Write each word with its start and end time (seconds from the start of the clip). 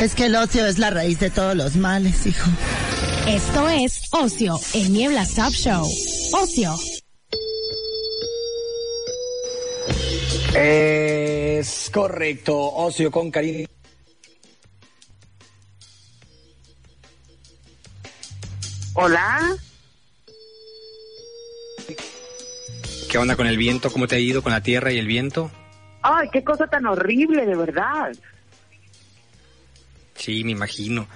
Es 0.00 0.14
que 0.14 0.26
el 0.26 0.36
ocio 0.36 0.66
es 0.66 0.78
la 0.78 0.90
raíz 0.90 1.18
de 1.20 1.30
todos 1.30 1.56
los 1.56 1.76
males, 1.76 2.26
hijo. 2.26 2.50
Esto 3.26 3.68
es 3.70 4.02
Ocio, 4.12 4.60
el 4.74 4.92
Niebla 4.92 5.22
Stop 5.22 5.52
Show. 5.52 5.88
Ocio. 6.32 6.74
Es 10.54 11.90
correcto, 11.92 12.56
Ocio 12.56 13.10
con 13.10 13.30
cariño. 13.30 13.66
Hola. 18.94 19.56
¿Qué 23.10 23.18
onda 23.18 23.34
con 23.34 23.46
el 23.46 23.56
viento? 23.56 23.90
¿Cómo 23.90 24.06
te 24.06 24.16
ha 24.16 24.18
ido 24.18 24.42
con 24.42 24.52
la 24.52 24.62
tierra 24.62 24.92
y 24.92 24.98
el 24.98 25.06
viento? 25.06 25.50
Ay, 26.02 26.28
qué 26.32 26.44
cosa 26.44 26.66
tan 26.66 26.86
horrible, 26.86 27.46
de 27.46 27.56
verdad. 27.56 28.12
Sí, 30.26 30.42
me 30.42 30.50
imagino. 30.50 31.06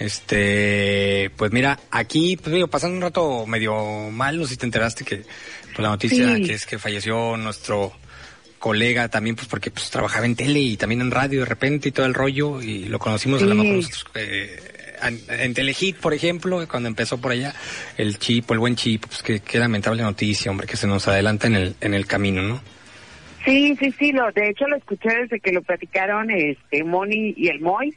Este, 0.00 1.30
pues 1.36 1.52
mira, 1.52 1.78
aquí, 1.90 2.36
pues 2.36 2.52
digo, 2.54 2.66
pasando 2.68 2.96
un 2.96 3.02
rato 3.02 3.46
medio 3.46 4.10
mal, 4.10 4.36
no 4.38 4.44
sé 4.44 4.50
si 4.50 4.56
te 4.56 4.66
enteraste 4.66 5.04
que 5.04 5.16
pues, 5.18 5.78
la 5.78 5.88
noticia 5.90 6.34
Sí. 6.34 6.42
que 6.42 6.54
es 6.54 6.66
que 6.66 6.78
falleció 6.78 7.36
nuestro 7.36 7.92
colega 8.58 9.08
también, 9.08 9.36
pues 9.36 9.46
porque 9.46 9.70
pues 9.70 9.88
trabajaba 9.90 10.26
en 10.26 10.34
tele 10.34 10.58
y 10.58 10.76
también 10.76 11.00
en 11.00 11.12
radio 11.12 11.40
de 11.40 11.46
repente 11.46 11.90
y 11.90 11.92
todo 11.92 12.06
el 12.06 12.14
rollo 12.14 12.60
y 12.60 12.86
lo 12.86 12.98
conocimos 12.98 13.40
a 13.40 13.46
lo 13.46 13.52
Sí. 13.52 13.58
mejor 13.58 13.76
nosotros, 13.76 14.04
eh, 14.16 14.56
en, 15.02 15.20
en 15.28 15.54
Telehit, 15.54 15.96
por 15.98 16.12
ejemplo, 16.12 16.66
cuando 16.68 16.88
empezó 16.88 17.18
por 17.20 17.30
allá, 17.32 17.54
el 17.96 18.18
chip, 18.18 18.50
el 18.50 18.58
buen 18.58 18.74
chip, 18.74 19.06
pues 19.06 19.22
que, 19.22 19.38
qué 19.40 19.58
lamentable 19.60 20.02
noticia, 20.02 20.50
hombre, 20.50 20.66
que 20.66 20.76
se 20.76 20.86
nos 20.88 21.06
adelanta 21.06 21.46
en 21.46 21.54
el, 21.54 21.76
en 21.80 21.94
el 21.94 22.06
camino, 22.06 22.42
¿no? 22.42 22.60
Sí, 23.44 23.76
sí, 23.78 23.94
sí, 23.96 24.10
lo, 24.12 24.32
de 24.32 24.48
hecho 24.50 24.66
lo 24.66 24.76
escuché 24.76 25.08
desde 25.22 25.38
que 25.38 25.52
lo 25.52 25.62
platicaron 25.62 26.30
este 26.32 26.82
Moni 26.82 27.32
y 27.36 27.48
el 27.48 27.60
Moy. 27.60 27.94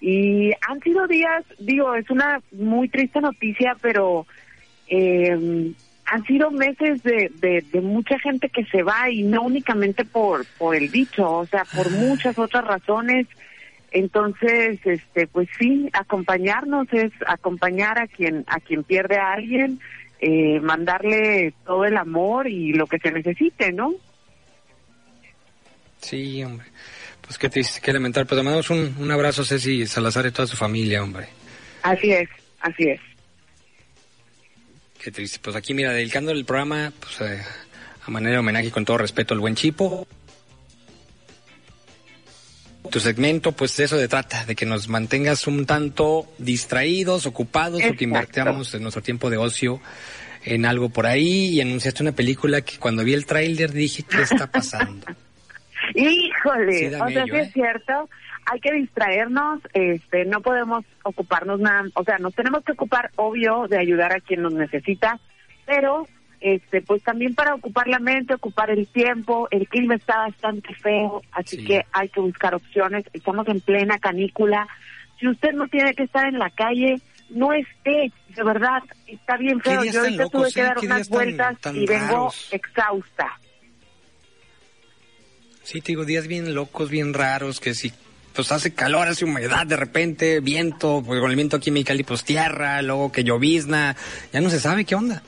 Y 0.00 0.52
han 0.68 0.80
sido 0.80 1.06
días, 1.06 1.44
digo, 1.58 1.94
es 1.94 2.08
una 2.10 2.40
muy 2.52 2.88
triste 2.88 3.20
noticia, 3.20 3.76
pero 3.80 4.26
eh, 4.86 5.72
han 6.04 6.24
sido 6.24 6.50
meses 6.50 7.02
de, 7.02 7.30
de, 7.40 7.64
de 7.72 7.80
mucha 7.80 8.18
gente 8.18 8.48
que 8.48 8.64
se 8.66 8.82
va 8.82 9.10
y 9.10 9.22
no 9.22 9.42
únicamente 9.42 10.04
por, 10.04 10.46
por 10.56 10.76
el 10.76 10.90
dicho, 10.90 11.30
o 11.30 11.46
sea, 11.46 11.64
por 11.64 11.90
muchas 11.90 12.38
otras 12.38 12.64
razones. 12.64 13.26
Entonces, 13.90 14.78
este, 14.84 15.26
pues 15.26 15.48
sí, 15.58 15.88
acompañarnos 15.92 16.86
es 16.92 17.10
acompañar 17.26 17.98
a 17.98 18.06
quien, 18.06 18.44
a 18.46 18.60
quien 18.60 18.84
pierde 18.84 19.16
a 19.16 19.32
alguien, 19.32 19.80
eh, 20.20 20.60
mandarle 20.60 21.54
todo 21.64 21.84
el 21.84 21.96
amor 21.96 22.48
y 22.48 22.72
lo 22.72 22.86
que 22.86 22.98
se 22.98 23.10
necesite, 23.10 23.72
¿no? 23.72 23.94
Sí, 26.00 26.44
hombre. 26.44 26.66
Pues 27.28 27.36
qué 27.36 27.50
triste, 27.50 27.80
qué 27.82 27.92
lamentable. 27.92 28.24
Pues 28.24 28.38
le 28.38 28.42
mandamos 28.42 28.70
un, 28.70 28.96
un 28.98 29.10
abrazo 29.10 29.42
a 29.42 29.44
Ceci 29.44 29.86
Salazar 29.86 30.24
y 30.24 30.30
toda 30.30 30.48
su 30.48 30.56
familia, 30.56 31.02
hombre. 31.02 31.28
Así 31.82 32.10
es, 32.10 32.26
así 32.60 32.84
es. 32.84 33.00
Qué 34.98 35.12
triste. 35.12 35.38
Pues 35.42 35.54
aquí, 35.54 35.74
mira, 35.74 35.92
dedicando 35.92 36.32
el 36.32 36.46
programa, 36.46 36.90
pues 36.98 37.20
eh, 37.20 37.42
a 38.06 38.10
manera 38.10 38.32
de 38.32 38.38
homenaje 38.38 38.68
y 38.68 38.70
con 38.70 38.86
todo 38.86 38.96
respeto 38.96 39.34
al 39.34 39.40
buen 39.40 39.56
Chipo. 39.56 40.08
Tu 42.90 42.98
segmento, 42.98 43.52
pues 43.52 43.76
de 43.76 43.84
eso 43.84 43.98
de 43.98 44.08
trata, 44.08 44.46
de 44.46 44.56
que 44.56 44.64
nos 44.64 44.88
mantengas 44.88 45.46
un 45.46 45.66
tanto 45.66 46.32
distraídos, 46.38 47.26
ocupados, 47.26 47.80
o 47.80 47.80
que 47.80 47.88
Exacto. 47.88 48.04
invertamos 48.04 48.72
en 48.72 48.80
nuestro 48.80 49.02
tiempo 49.02 49.28
de 49.28 49.36
ocio 49.36 49.82
en 50.44 50.64
algo 50.64 50.88
por 50.88 51.04
ahí 51.04 51.48
y 51.48 51.60
anunciaste 51.60 52.02
una 52.02 52.12
película 52.12 52.62
que 52.62 52.78
cuando 52.78 53.04
vi 53.04 53.12
el 53.12 53.26
tráiler 53.26 53.70
dije, 53.70 54.02
¿qué 54.04 54.22
está 54.22 54.50
pasando? 54.50 55.06
Híjole, 55.94 56.72
Sí 56.90 56.94
o 56.94 57.08
sea, 57.08 57.24
sí 57.24 57.30
¿eh? 57.36 57.40
es 57.40 57.52
cierto, 57.52 58.08
hay 58.50 58.60
que 58.60 58.72
distraernos, 58.72 59.60
este, 59.74 60.24
no 60.24 60.40
podemos 60.40 60.84
ocuparnos 61.02 61.60
nada, 61.60 61.84
o 61.94 62.04
sea, 62.04 62.18
nos 62.18 62.34
tenemos 62.34 62.64
que 62.64 62.72
ocupar, 62.72 63.10
obvio, 63.16 63.66
de 63.68 63.78
ayudar 63.78 64.12
a 64.12 64.20
quien 64.20 64.42
nos 64.42 64.52
necesita, 64.54 65.18
pero, 65.66 66.06
este, 66.40 66.80
pues 66.82 67.02
también 67.02 67.34
para 67.34 67.54
ocupar 67.54 67.88
la 67.88 67.98
mente, 67.98 68.34
ocupar 68.34 68.70
el 68.70 68.86
tiempo, 68.88 69.48
el 69.50 69.68
clima 69.68 69.96
está 69.96 70.18
bastante 70.18 70.74
feo, 70.76 71.22
así 71.32 71.56
Sí. 71.56 71.64
que 71.64 71.84
hay 71.92 72.08
que 72.08 72.20
buscar 72.20 72.54
opciones, 72.54 73.04
estamos 73.12 73.46
en 73.48 73.60
plena 73.60 73.98
canícula, 73.98 74.66
si 75.18 75.26
usted 75.28 75.52
no 75.52 75.66
tiene 75.68 75.94
que 75.94 76.04
estar 76.04 76.26
en 76.26 76.38
la 76.38 76.50
calle, 76.50 77.00
no 77.30 77.52
esté, 77.52 78.12
de 78.34 78.42
verdad, 78.44 78.82
está 79.06 79.36
bien 79.36 79.60
¿Qué 79.60 79.70
feo, 79.70 79.84
yo 79.84 80.00
ahorita 80.00 80.26
tuve 80.28 80.50
que 80.52 80.60
eh? 80.60 80.64
dar 80.64 80.76
¿Qué 80.78 80.86
unas 80.86 81.08
tan- 81.08 81.14
vueltas 81.18 81.60
tan 81.60 81.76
y 81.76 81.86
vengo 81.86 82.06
raros? 82.06 82.48
exhausta. 82.52 83.38
Sí, 85.68 85.82
te 85.82 85.88
digo, 85.88 86.06
días 86.06 86.26
bien 86.28 86.54
locos, 86.54 86.88
bien 86.88 87.12
raros, 87.12 87.60
que 87.60 87.74
si 87.74 87.92
pues 88.34 88.50
hace 88.52 88.72
calor, 88.72 89.06
hace 89.06 89.26
humedad 89.26 89.66
de 89.66 89.76
repente, 89.76 90.40
viento, 90.40 91.02
pues 91.04 91.20
con 91.20 91.28
el 91.28 91.36
viento 91.36 91.58
aquí 91.58 91.68
en 91.68 91.74
Mexicali, 91.74 92.04
pues 92.04 92.24
tierra, 92.24 92.80
luego 92.80 93.12
que 93.12 93.22
llovizna, 93.22 93.94
ya 94.32 94.40
no 94.40 94.48
se 94.48 94.60
sabe 94.60 94.86
qué 94.86 94.94
onda. 94.94 95.22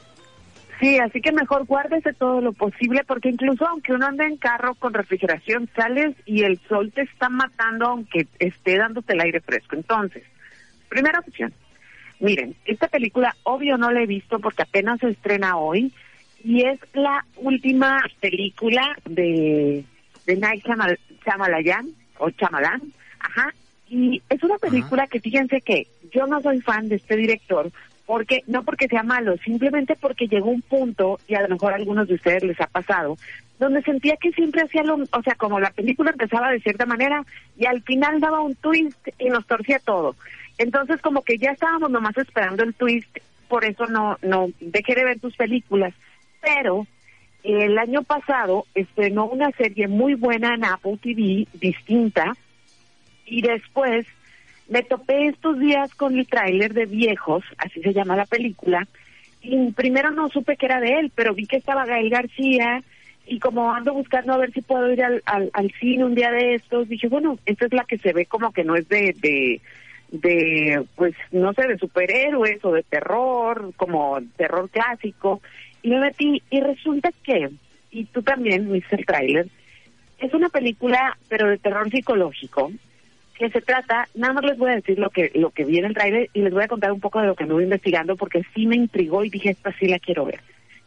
Sí, 0.81 0.97
así 0.97 1.21
que 1.21 1.31
mejor 1.33 1.67
guárdese 1.67 2.15
todo 2.15 2.41
lo 2.41 2.55
posible 2.55 3.05
porque 3.07 3.29
incluso 3.29 3.67
aunque 3.69 3.93
uno 3.93 4.07
ande 4.07 4.25
en 4.25 4.39
carro 4.39 4.75
con 4.77 4.95
refrigeración, 4.95 5.69
sales 5.77 6.17
y 6.25 6.43
el 6.43 6.59
sol 6.71 6.91
te 6.91 7.03
está 7.03 7.29
matando 7.29 7.89
aunque 7.89 8.27
esté 8.39 8.79
dándote 8.79 9.13
el 9.13 9.21
aire 9.21 9.43
fresco. 9.43 9.77
Entonces, 9.77 10.23
primera 10.89 11.19
opción. 11.19 11.53
Miren, 12.19 12.57
esta 12.65 12.89
película 12.89 13.37
obvio 13.43 13.77
no 13.77 13.91
la 13.91 14.01
he 14.01 14.07
visto 14.07 14.39
porque 14.39 14.63
apenas 14.63 15.01
se 15.01 15.11
estrena 15.11 15.59
hoy 15.59 15.93
y 16.43 16.63
es 16.65 16.81
la 16.95 17.27
última 17.37 18.03
película 18.23 18.97
de, 19.05 19.85
de 20.27 20.37
Night 20.37 20.65
Shyamalan 20.65 21.95
o 22.19 22.31
Chamalan, 22.31 22.83
ajá, 23.19 23.55
y 23.89 24.23
es 24.29 24.43
una 24.43 24.59
película 24.59 25.07
que 25.07 25.21
fíjense 25.21 25.61
que 25.61 25.87
yo 26.13 26.27
no 26.27 26.41
soy 26.41 26.61
fan 26.61 26.89
de 26.89 26.97
este 26.97 27.17
director 27.17 27.71
porque 28.07 28.43
no 28.47 28.65
porque 28.65 28.89
sea 28.89 29.03
malo, 29.03 29.37
simplemente 29.39 29.97
porque 30.01 30.27
llegó 30.27 30.51
un 30.51 30.63
punto 30.63 31.21
y 31.29 31.35
a 31.35 31.43
lo 31.43 31.49
mejor 31.49 31.73
a 31.73 31.77
algunos 31.77 32.09
de 32.09 32.15
ustedes 32.15 32.43
les 32.43 32.61
ha 32.61 32.67
pasado 32.67 33.17
donde 33.61 33.83
sentía 33.83 34.17
que 34.17 34.33
siempre 34.33 34.63
hacía 34.63 34.83
lo, 34.83 34.95
o 34.95 35.23
sea, 35.23 35.35
como 35.35 35.61
la 35.61 35.71
película 35.71 36.11
empezaba 36.11 36.51
de 36.51 36.61
cierta 36.61 36.87
manera 36.87 37.23
y 37.59 37.67
al 37.67 37.83
final 37.83 38.19
daba 38.19 38.41
un 38.41 38.55
twist 38.55 39.09
y 39.19 39.29
nos 39.29 39.47
torcía 39.47 39.79
todo. 39.79 40.17
Entonces 40.57 41.01
como 41.03 41.23
que 41.23 41.37
ya 41.37 41.51
estábamos 41.51 41.91
nomás 41.91 42.17
esperando 42.17 42.65
el 42.65 42.75
twist, 42.75 43.19
por 43.49 43.67
eso 43.67 43.87
no 43.87 44.17
no 44.23 44.49
dejé 44.61 44.95
de 44.95 45.05
ver 45.05 45.21
tus 45.21 45.37
películas, 45.37 45.93
pero 46.41 46.87
el 47.43 47.79
año 47.79 48.03
pasado 48.03 48.67
estrenó 48.75 49.27
una 49.27 49.51
serie 49.53 49.89
muy 49.89 50.15
buena 50.15 50.55
en 50.55 50.65
Apple 50.65 50.99
TV, 51.03 51.47
distinta, 51.55 52.35
y 53.27 53.43
después 53.43 54.07
me 54.69 54.83
topé 54.83 55.27
estos 55.27 55.59
días 55.59 55.95
con 55.95 56.19
el 56.19 56.27
tráiler 56.27 56.75
de 56.75 56.87
Viejos, 56.87 57.45
así 57.59 57.81
se 57.83 57.93
llama 57.93 58.17
la 58.17 58.27
película, 58.27 58.87
y 59.43 59.73
primero 59.73 60.11
no 60.11 60.29
supe 60.29 60.57
que 60.57 60.67
era 60.67 60.81
de 60.81 61.01
él, 61.01 61.13
pero 61.15 61.35
vi 61.35 61.47
que 61.47 61.57
estaba 61.57 61.87
Gael 61.87 62.11
García, 62.11 62.83
y 63.27 63.39
como 63.39 63.73
ando 63.73 63.95
buscando 63.95 64.33
a 64.33 64.39
ver 64.39 64.53
si 64.53 64.61
puedo 64.61 64.91
ir 64.93 65.03
al, 65.03 65.23
al, 65.25 65.51
al 65.53 65.73
cine 65.81 66.05
un 66.05 66.15
día 66.15 66.31
de 66.31 66.55
estos, 66.55 66.89
dije, 66.89 67.09
bueno, 67.09 67.39
esta 67.47 67.67
es 67.67 67.73
la 67.73 67.85
que 67.85 67.99
se 67.99 68.13
ve 68.13 68.27
como 68.27 68.53
que 68.53 68.65
no 68.65 68.75
es 68.75 68.89
de, 68.89 69.15
de, 69.21 69.61
de, 70.11 70.85
pues, 70.97 71.15
no 71.31 71.53
sé, 71.53 71.69
de 71.69 71.79
superhéroes 71.79 72.65
o 72.65 72.73
de 72.73 72.83
terror, 72.83 73.73
como 73.77 74.19
terror 74.37 74.69
clásico, 74.71 75.41
me 75.89 76.01
metí, 76.01 76.43
y 76.51 76.61
resulta 76.61 77.11
que, 77.23 77.51
y 77.91 78.05
tú 78.07 78.23
también 78.23 78.71
viste 78.71 78.97
el 78.97 79.07
tráiler, 79.07 79.47
es 80.19 80.35
una 80.35 80.49
película, 80.49 81.17
pero 81.29 81.49
de 81.49 81.59
terror 81.59 81.91
psicológico, 81.91 82.71
que 83.39 83.49
se 83.49 83.63
trata, 83.63 84.07
nada 84.15 84.35
más 84.35 84.45
les 84.45 84.59
voy 84.59 84.71
a 84.71 84.75
decir 84.75 84.99
lo 84.99 85.09
que 85.09 85.31
lo 85.35 85.49
que 85.49 85.65
vi 85.65 85.79
en 85.79 85.87
el 85.87 85.95
trailer 85.95 86.29
y 86.35 86.43
les 86.43 86.53
voy 86.53 86.63
a 86.63 86.69
contar 86.69 86.93
un 86.93 87.01
poco 87.01 87.21
de 87.21 87.27
lo 87.27 87.35
que 87.35 87.45
anduve 87.45 87.63
investigando 87.63 88.15
porque 88.15 88.43
sí 88.55 88.67
me 88.67 88.77
intrigó 88.77 89.25
y 89.25 89.31
dije, 89.31 89.51
esta 89.51 89.73
sí 89.79 89.87
la 89.87 89.99
quiero 89.99 90.27
ver. 90.27 90.41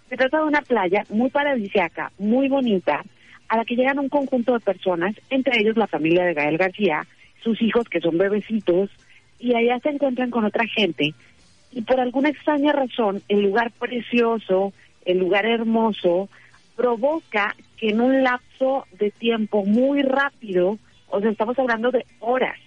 Se 0.08 0.18
trata 0.18 0.38
de 0.38 0.44
una 0.44 0.62
playa 0.62 1.04
muy 1.10 1.32
paradisiaca, 1.32 2.12
muy 2.20 2.50
bonita, 2.50 3.04
a 3.48 3.58
la 3.58 3.66
que 3.66 3.76
llegan 3.76 3.98
un 3.98 4.10
conjunto 4.10 4.54
de 4.54 4.60
personas, 4.60 5.16
entre 5.32 5.60
ellos 5.60 5.78
la 5.78 5.88
familia 5.88 6.26
de 6.26 6.36
Gael 6.36 6.60
García, 6.60 7.08
sus 7.44 7.60
hijos 7.60 7.90
que 7.90 8.00
son 8.00 8.20
bebecitos, 8.20 8.92
y 9.40 9.56
allá 9.56 9.80
se 9.80 9.90
encuentran 9.90 10.30
con 10.30 10.46
otra 10.46 10.68
gente 10.68 11.16
y 11.72 11.82
por 11.82 12.00
alguna 12.00 12.30
extraña 12.30 12.72
razón 12.72 13.22
el 13.30 13.42
lugar 13.42 13.72
precioso, 13.72 14.74
el 15.06 15.20
lugar 15.20 15.46
hermoso, 15.46 16.30
provoca 16.76 17.56
que 17.78 17.90
en 17.90 18.02
un 18.02 18.24
lapso 18.24 18.86
de 19.00 19.12
tiempo 19.12 19.64
muy 19.66 20.02
rápido 20.02 20.78
O 21.08 21.22
sea, 21.22 21.30
estamos 21.30 21.58
hablando 21.60 21.92
de 21.92 22.06
horas. 22.20 22.58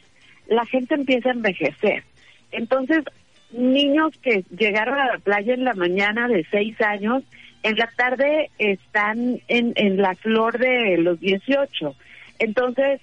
La 0.47 0.65
gente 0.67 0.95
empieza 0.95 1.31
a 1.31 1.33
envejecer. 1.33 2.05
Entonces, 2.53 3.03
niños 3.51 4.13
que 4.23 4.45
llegaron 4.57 4.99
a 4.99 5.07
la 5.07 5.19
playa 5.19 5.55
en 5.55 5.65
la 5.65 5.75
mañana 5.75 6.29
de 6.29 6.47
seis 6.51 6.81
años, 6.81 7.25
en 7.63 7.77
la 7.77 7.91
tarde 7.97 8.51
están 8.59 9.41
en, 9.49 9.97
la 9.97 10.15
flor 10.15 10.59
de 10.59 10.99
los 10.99 11.19
18. 11.19 11.97
Entonces, 12.39 13.01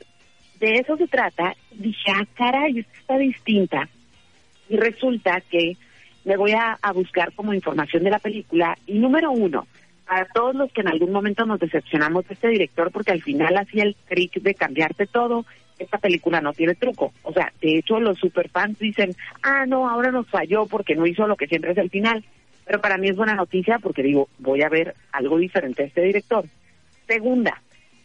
de 0.60 0.76
eso 0.76 0.96
se 0.96 1.08
trata. 1.08 1.56
Dije, 1.72 2.12
ah, 2.16 2.26
caray, 2.36 2.80
está 2.80 3.18
distinta. 3.18 3.90
Y 4.70 4.78
resulta 4.78 5.42
que 5.42 5.76
me 6.26 6.38
voy 6.38 6.52
a, 6.52 6.78
a 6.82 6.92
buscar 6.92 7.34
como 7.34 7.54
información 7.54 8.04
de 8.04 8.12
la 8.12 8.20
película. 8.20 8.78
Y 8.86 9.00
número 9.00 9.32
uno, 9.32 9.68
para 10.06 10.26
todos 10.26 10.56
los 10.56 10.72
que 10.72 10.82
en 10.82 10.90
algún 10.90 11.12
momento 11.12 11.46
nos 11.46 11.60
decepcionamos 11.60 12.28
de 12.28 12.34
este 12.34 12.50
director, 12.50 12.92
porque 12.92 13.12
al 13.12 13.22
final 13.22 13.58
hacía 13.58 13.84
el 13.84 13.96
trick 14.08 14.42
de 14.42 14.56
cambiarte 14.56 15.08
todo, 15.08 15.46
esta 15.80 15.98
película 15.98 16.42
no 16.42 16.54
tiene 16.54 16.76
truco. 16.76 17.14
O 17.24 17.34
sea, 17.34 17.52
de 17.62 17.78
hecho 17.78 18.00
los 18.00 18.18
superfans 18.20 18.80
dicen, 18.80 19.16
ah, 19.42 19.66
no, 19.66 19.90
ahora 19.90 20.12
nos 20.12 20.28
falló 20.28 20.66
porque 20.66 20.96
no 20.96 21.06
hizo 21.06 21.28
lo 21.28 21.36
que 21.36 21.48
siempre 21.48 21.72
es 21.72 21.78
el 21.78 21.90
final. 21.90 22.24
Pero 22.66 22.80
para 22.80 22.98
mí 22.98 23.10
es 23.10 23.18
buena 23.18 23.36
noticia 23.36 23.80
porque 23.80 24.04
digo, 24.04 24.30
voy 24.40 24.62
a 24.62 24.70
ver 24.70 24.96
algo 25.12 25.38
diferente 25.38 25.84
a 25.84 25.86
este 25.86 26.02
director. 26.02 26.46
Segunda, 27.08 27.62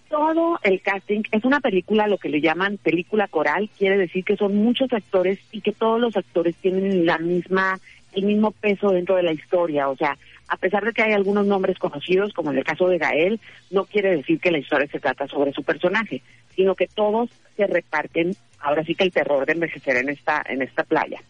todo 0.09 0.59
el 0.63 0.81
casting 0.81 1.23
es 1.31 1.45
una 1.45 1.61
película, 1.61 2.09
lo 2.09 2.19
que 2.19 2.29
le 2.29 2.41
llaman 2.41 2.79
película 2.79 3.29
coral, 3.29 3.71
quiere 3.79 3.97
decir 3.97 4.25
que 4.25 4.37
son 4.37 4.57
muchos 4.57 4.93
actores 4.93 5.39
y 5.53 5.61
que 5.61 5.73
todos 5.73 6.01
los 6.01 6.17
actores 6.17 6.57
tienen 6.57 7.07
la 7.07 7.19
misma, 7.19 7.79
el 8.13 8.25
mismo 8.25 8.51
peso 8.51 8.91
dentro 8.91 9.17
de 9.17 9.23
la 9.23 9.33
historia. 9.33 9.89
O 9.89 9.97
sea, 9.97 10.17
a 10.49 10.57
pesar 10.57 10.85
de 10.85 10.93
que 10.93 11.03
hay 11.03 11.13
algunos 11.13 11.47
nombres 11.47 11.79
conocidos, 11.79 12.33
como 12.33 12.51
en 12.51 12.59
el 12.59 12.65
caso 12.65 12.89
de 12.89 12.99
Gael, 12.99 13.41
no 13.71 13.85
quiere 13.85 14.17
decir 14.17 14.41
que 14.41 14.51
la 14.51 14.59
historia 14.59 14.89
se 14.89 15.01
trata 15.01 15.27
sobre 15.27 15.53
su 15.53 15.63
personaje, 15.63 16.23
sino 16.57 16.75
que 16.75 16.87
todos 16.87 17.31
se 17.57 17.67
reparten, 17.67 18.35
ahora 18.61 18.85
sí 18.85 18.95
que 18.95 19.05
el 19.05 19.13
terror 19.13 19.47
de 19.47 19.53
envejecer 19.53 19.97
en 19.97 20.09
esta, 20.09 20.43
en 20.49 20.63
esta 20.63 20.85
playa. 20.85 21.21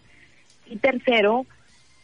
Y 0.66 0.76
tercero, 0.76 1.46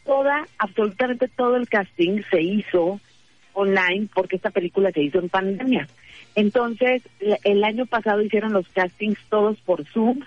toda, 0.05 0.45
absolutamente 0.57 1.27
todo 1.27 1.55
el 1.55 1.69
casting 1.69 2.21
se 2.29 2.41
hizo 2.41 2.99
online 3.53 4.09
porque 4.13 4.35
esta 4.35 4.49
película 4.49 4.91
se 4.91 5.01
hizo 5.01 5.19
en 5.19 5.29
pandemia. 5.29 5.87
Entonces, 6.35 7.01
el 7.43 7.63
año 7.63 7.85
pasado 7.85 8.21
hicieron 8.21 8.51
los 8.51 8.67
castings 8.69 9.17
todos 9.29 9.57
por 9.61 9.85
Zoom 9.85 10.19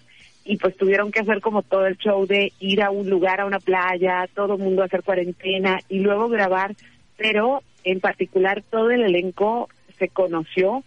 y 0.48 0.56
pues 0.56 0.74
tuvieron 0.78 1.12
que 1.12 1.20
hacer 1.20 1.42
como 1.42 1.62
todo 1.62 1.86
el 1.86 1.98
show 1.98 2.26
de 2.26 2.54
ir 2.58 2.82
a 2.82 2.90
un 2.90 3.10
lugar, 3.10 3.42
a 3.42 3.44
una 3.44 3.60
playa, 3.60 4.26
todo 4.34 4.54
el 4.54 4.62
mundo 4.62 4.82
hacer 4.82 5.02
cuarentena 5.02 5.78
y 5.90 5.98
luego 5.98 6.28
grabar, 6.28 6.74
pero 7.18 7.62
en 7.84 8.00
particular 8.00 8.62
todo 8.70 8.90
el 8.90 9.02
elenco 9.02 9.68
se 9.98 10.08
conoció 10.08 10.82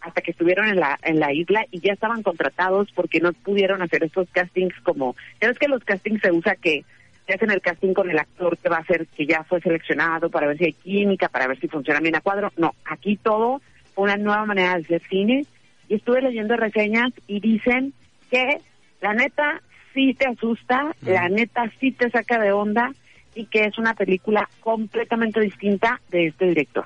hasta 0.00 0.22
que 0.22 0.30
estuvieron 0.30 0.66
en 0.66 0.80
la 0.80 0.98
en 1.02 1.20
la 1.20 1.30
isla 1.30 1.66
y 1.70 1.80
ya 1.80 1.92
estaban 1.92 2.22
contratados 2.22 2.88
porque 2.94 3.20
no 3.20 3.34
pudieron 3.34 3.82
hacer 3.82 4.02
estos 4.02 4.30
castings 4.30 4.74
como, 4.82 5.14
es 5.40 5.58
que 5.58 5.68
los 5.68 5.84
castings 5.84 6.22
se 6.22 6.32
usa 6.32 6.56
que 6.56 6.86
se 7.26 7.34
hacen 7.34 7.50
el 7.50 7.60
casting 7.60 7.92
con 7.92 8.10
el 8.10 8.18
actor 8.18 8.56
que 8.56 8.70
va 8.70 8.78
a 8.78 8.86
ser 8.86 9.06
que 9.08 9.26
ya 9.26 9.44
fue 9.44 9.60
seleccionado 9.60 10.30
para 10.30 10.46
ver 10.46 10.56
si 10.56 10.64
hay 10.64 10.72
química, 10.72 11.28
para 11.28 11.48
ver 11.48 11.60
si 11.60 11.68
funciona 11.68 12.00
bien 12.00 12.16
a 12.16 12.22
cuadro. 12.22 12.50
No, 12.56 12.74
aquí 12.86 13.18
todo 13.18 13.60
una 13.94 14.16
nueva 14.16 14.46
manera 14.46 14.76
de 14.76 14.84
hacer 14.84 15.02
cine 15.10 15.44
y 15.86 15.96
estuve 15.96 16.22
leyendo 16.22 16.56
reseñas 16.56 17.12
y 17.26 17.40
dicen 17.40 17.92
que 18.30 18.58
la 19.02 19.12
neta 19.12 19.60
sí 19.92 20.14
te 20.14 20.26
asusta, 20.26 20.96
la 21.02 21.28
neta 21.28 21.70
sí 21.78 21.92
te 21.92 22.08
saca 22.10 22.38
de 22.38 22.52
onda 22.52 22.92
y 23.34 23.46
que 23.46 23.64
es 23.64 23.76
una 23.76 23.94
película 23.94 24.48
completamente 24.60 25.40
distinta 25.40 26.00
de 26.10 26.28
este 26.28 26.46
director. 26.46 26.84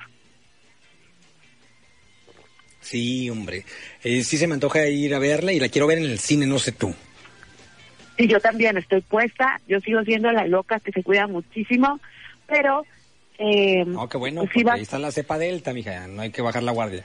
Sí, 2.80 3.28
hombre. 3.30 3.64
Eh, 4.02 4.22
sí 4.22 4.38
se 4.38 4.46
me 4.46 4.54
antoja 4.54 4.86
ir 4.88 5.14
a 5.14 5.18
verla 5.18 5.52
y 5.52 5.60
la 5.60 5.68
quiero 5.68 5.86
ver 5.86 5.98
en 5.98 6.04
el 6.04 6.18
cine, 6.18 6.46
no 6.46 6.58
sé 6.58 6.72
tú. 6.72 6.94
Sí, 8.16 8.28
yo 8.28 8.40
también 8.40 8.78
estoy 8.78 9.02
puesta. 9.02 9.60
Yo 9.68 9.80
sigo 9.80 10.02
siendo 10.04 10.30
la 10.32 10.46
loca 10.46 10.80
que 10.80 10.92
se 10.92 11.02
cuida 11.02 11.26
muchísimo, 11.26 12.00
pero... 12.46 12.84
Eh, 13.38 13.84
no, 13.84 14.08
qué 14.08 14.16
bueno, 14.16 14.44
pues 14.50 14.66
ahí 14.68 14.82
está 14.82 14.98
la 14.98 15.10
cepa 15.10 15.36
delta, 15.36 15.74
mija, 15.74 16.06
no 16.06 16.22
hay 16.22 16.30
que 16.30 16.40
bajar 16.40 16.62
la 16.62 16.72
guardia. 16.72 17.04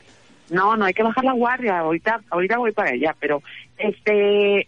No, 0.51 0.75
no 0.75 0.83
hay 0.83 0.93
que 0.93 1.01
bajar 1.01 1.23
la 1.23 1.31
guardia. 1.31 1.79
Ahorita, 1.79 2.21
ahorita 2.29 2.57
voy 2.57 2.73
para 2.73 2.91
allá, 2.91 3.15
pero 3.19 3.41
este 3.77 4.67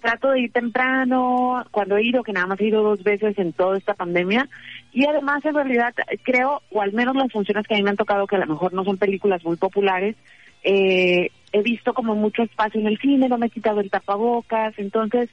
trato 0.00 0.30
de 0.30 0.40
ir 0.40 0.52
temprano 0.52 1.64
cuando 1.70 1.96
he 1.96 2.02
ido, 2.04 2.22
que 2.24 2.32
nada 2.32 2.46
más 2.46 2.58
he 2.60 2.66
ido 2.66 2.82
dos 2.82 3.02
veces 3.04 3.38
en 3.38 3.52
toda 3.52 3.76
esta 3.76 3.94
pandemia. 3.94 4.48
Y 4.92 5.06
además, 5.06 5.44
en 5.44 5.54
realidad, 5.54 5.94
creo, 6.22 6.62
o 6.70 6.80
al 6.80 6.92
menos 6.94 7.14
las 7.14 7.30
funciones 7.30 7.66
que 7.66 7.74
a 7.74 7.76
mí 7.76 7.82
me 7.82 7.90
han 7.90 7.96
tocado, 7.96 8.26
que 8.26 8.36
a 8.36 8.40
lo 8.40 8.46
mejor 8.46 8.72
no 8.72 8.84
son 8.84 8.96
películas 8.96 9.44
muy 9.44 9.56
populares, 9.56 10.16
eh, 10.64 11.30
he 11.52 11.62
visto 11.62 11.92
como 11.92 12.14
mucho 12.14 12.42
espacio 12.42 12.80
en 12.80 12.86
el 12.86 12.98
cine, 12.98 13.28
no 13.28 13.36
me 13.36 13.46
he 13.46 13.50
quitado 13.50 13.80
el 13.80 13.90
tapabocas, 13.90 14.72
entonces 14.78 15.28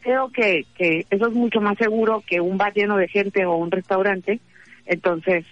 creo 0.00 0.30
que, 0.30 0.64
que 0.76 1.06
eso 1.10 1.26
es 1.26 1.34
mucho 1.34 1.60
más 1.60 1.76
seguro 1.76 2.22
que 2.24 2.40
un 2.40 2.56
bar 2.56 2.72
lleno 2.72 2.96
de 2.96 3.08
gente 3.08 3.44
o 3.46 3.56
un 3.56 3.72
restaurante. 3.72 4.38
Entonces, 4.86 5.44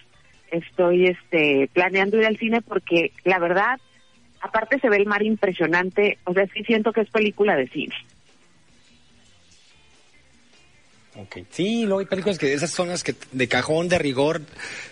estoy 0.53 1.07
este 1.07 1.69
planeando 1.73 2.17
ir 2.17 2.25
al 2.25 2.37
cine 2.37 2.61
porque 2.61 3.11
la 3.23 3.39
verdad, 3.39 3.79
aparte 4.41 4.79
se 4.79 4.89
ve 4.89 4.97
el 4.97 5.05
mar 5.05 5.23
impresionante, 5.23 6.17
o 6.25 6.33
sea, 6.33 6.45
sí 6.47 6.63
siento 6.63 6.93
que 6.93 7.01
es 7.01 7.09
película 7.09 7.55
de 7.55 7.67
cine. 7.67 7.95
Ok, 11.15 11.37
sí, 11.51 11.83
luego 11.85 11.99
hay 11.99 12.07
películas 12.07 12.39
que 12.39 12.53
esas 12.53 12.71
zonas 12.71 13.03
que 13.03 13.13
de 13.31 13.47
cajón, 13.47 13.87
de 13.87 13.99
rigor, 13.99 14.41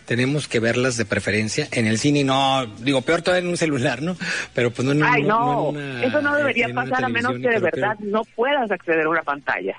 tenemos 0.05 0.47
que 0.47 0.59
verlas 0.59 0.95
de 0.95 1.05
preferencia. 1.05 1.67
En 1.71 1.87
el 1.87 1.97
cine 1.97 2.23
no, 2.23 2.67
digo, 2.77 3.01
peor 3.01 3.23
todavía 3.23 3.43
en 3.43 3.49
un 3.49 3.57
celular, 3.57 4.03
¿no? 4.03 4.15
Pero 4.53 4.69
pues 4.69 4.85
no 4.85 4.91
en 4.91 5.03
Ay, 5.03 5.23
no, 5.23 5.39
no 5.39 5.79
en 5.79 5.85
una, 5.85 6.03
eso 6.03 6.21
no 6.21 6.35
debería 6.35 6.71
pasar 6.75 7.03
a 7.05 7.09
menos 7.09 7.33
que 7.33 7.49
de 7.49 7.59
verdad 7.59 7.97
no 7.99 8.23
puedas 8.35 8.69
acceder 8.69 9.05
a 9.05 9.09
una 9.09 9.23
pantalla. 9.23 9.75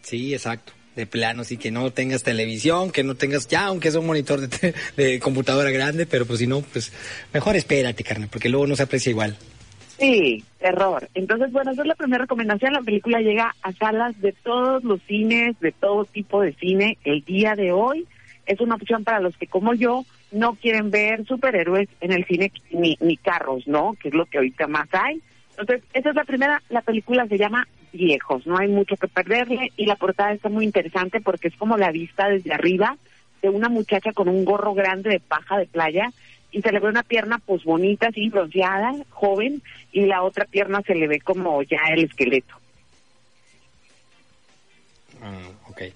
Sí, 0.00 0.32
exacto. 0.32 0.72
De 0.96 1.06
plano, 1.06 1.44
sí, 1.44 1.58
que 1.58 1.70
no 1.70 1.90
tengas 1.92 2.22
televisión, 2.22 2.90
que 2.90 3.04
no 3.04 3.14
tengas 3.14 3.46
ya, 3.46 3.66
aunque 3.66 3.88
es 3.88 3.94
un 3.94 4.06
monitor 4.06 4.40
de, 4.40 4.74
de 4.96 5.20
computadora 5.20 5.70
grande, 5.70 6.06
pero 6.06 6.26
pues 6.26 6.38
si 6.38 6.46
no, 6.46 6.62
pues 6.62 6.90
mejor 7.32 7.54
espérate, 7.54 8.02
carnal, 8.02 8.30
porque 8.32 8.48
luego 8.48 8.66
no 8.66 8.76
se 8.76 8.82
aprecia 8.84 9.10
igual. 9.10 9.36
Sí, 9.98 10.44
terror. 10.58 11.08
Entonces, 11.14 11.52
bueno, 11.52 11.70
esa 11.70 11.82
es 11.82 11.88
la 11.88 11.94
primera 11.94 12.22
recomendación. 12.22 12.72
La 12.72 12.82
película 12.82 13.20
llega 13.20 13.54
a 13.62 13.72
salas 13.72 14.20
de 14.20 14.32
todos 14.32 14.84
los 14.84 15.00
cines, 15.02 15.58
de 15.60 15.72
todo 15.72 16.04
tipo 16.04 16.42
de 16.42 16.52
cine, 16.54 16.98
el 17.04 17.22
día 17.24 17.54
de 17.54 17.72
hoy. 17.72 18.06
Es 18.44 18.60
una 18.60 18.74
opción 18.74 19.04
para 19.04 19.20
los 19.20 19.36
que, 19.36 19.46
como 19.46 19.74
yo, 19.74 20.04
no 20.32 20.54
quieren 20.54 20.90
ver 20.90 21.24
superhéroes 21.24 21.88
en 22.00 22.12
el 22.12 22.26
cine 22.26 22.52
ni, 22.70 22.96
ni 23.00 23.16
carros, 23.16 23.66
¿no? 23.66 23.96
Que 24.00 24.08
es 24.08 24.14
lo 24.14 24.26
que 24.26 24.38
ahorita 24.38 24.66
más 24.66 24.88
hay. 24.92 25.20
Entonces, 25.58 25.82
esa 25.94 26.10
es 26.10 26.14
la 26.14 26.24
primera. 26.24 26.62
La 26.68 26.82
película 26.82 27.26
se 27.26 27.38
llama 27.38 27.66
Viejos. 27.92 28.46
No 28.46 28.58
hay 28.58 28.68
mucho 28.68 28.96
que 28.96 29.08
perderle 29.08 29.72
y 29.76 29.86
la 29.86 29.96
portada 29.96 30.32
está 30.32 30.48
muy 30.48 30.64
interesante 30.64 31.20
porque 31.20 31.48
es 31.48 31.56
como 31.56 31.76
la 31.76 31.90
vista 31.90 32.28
desde 32.28 32.52
arriba 32.52 32.96
de 33.42 33.48
una 33.48 33.68
muchacha 33.68 34.12
con 34.12 34.28
un 34.28 34.44
gorro 34.44 34.74
grande 34.74 35.10
de 35.10 35.20
paja 35.20 35.58
de 35.58 35.66
playa 35.66 36.10
y 36.50 36.62
se 36.62 36.72
le 36.72 36.80
ve 36.80 36.88
una 36.88 37.02
pierna 37.02 37.38
pues 37.44 37.64
bonita, 37.64 38.08
así 38.08 38.28
bronceada, 38.28 38.94
joven, 39.10 39.62
y 39.92 40.06
la 40.06 40.22
otra 40.22 40.46
pierna 40.46 40.80
se 40.86 40.94
le 40.94 41.06
ve 41.06 41.20
como 41.20 41.62
ya 41.62 41.78
el 41.92 42.04
esqueleto. 42.04 42.54
Ah, 45.20 45.50
ok. 45.68 45.82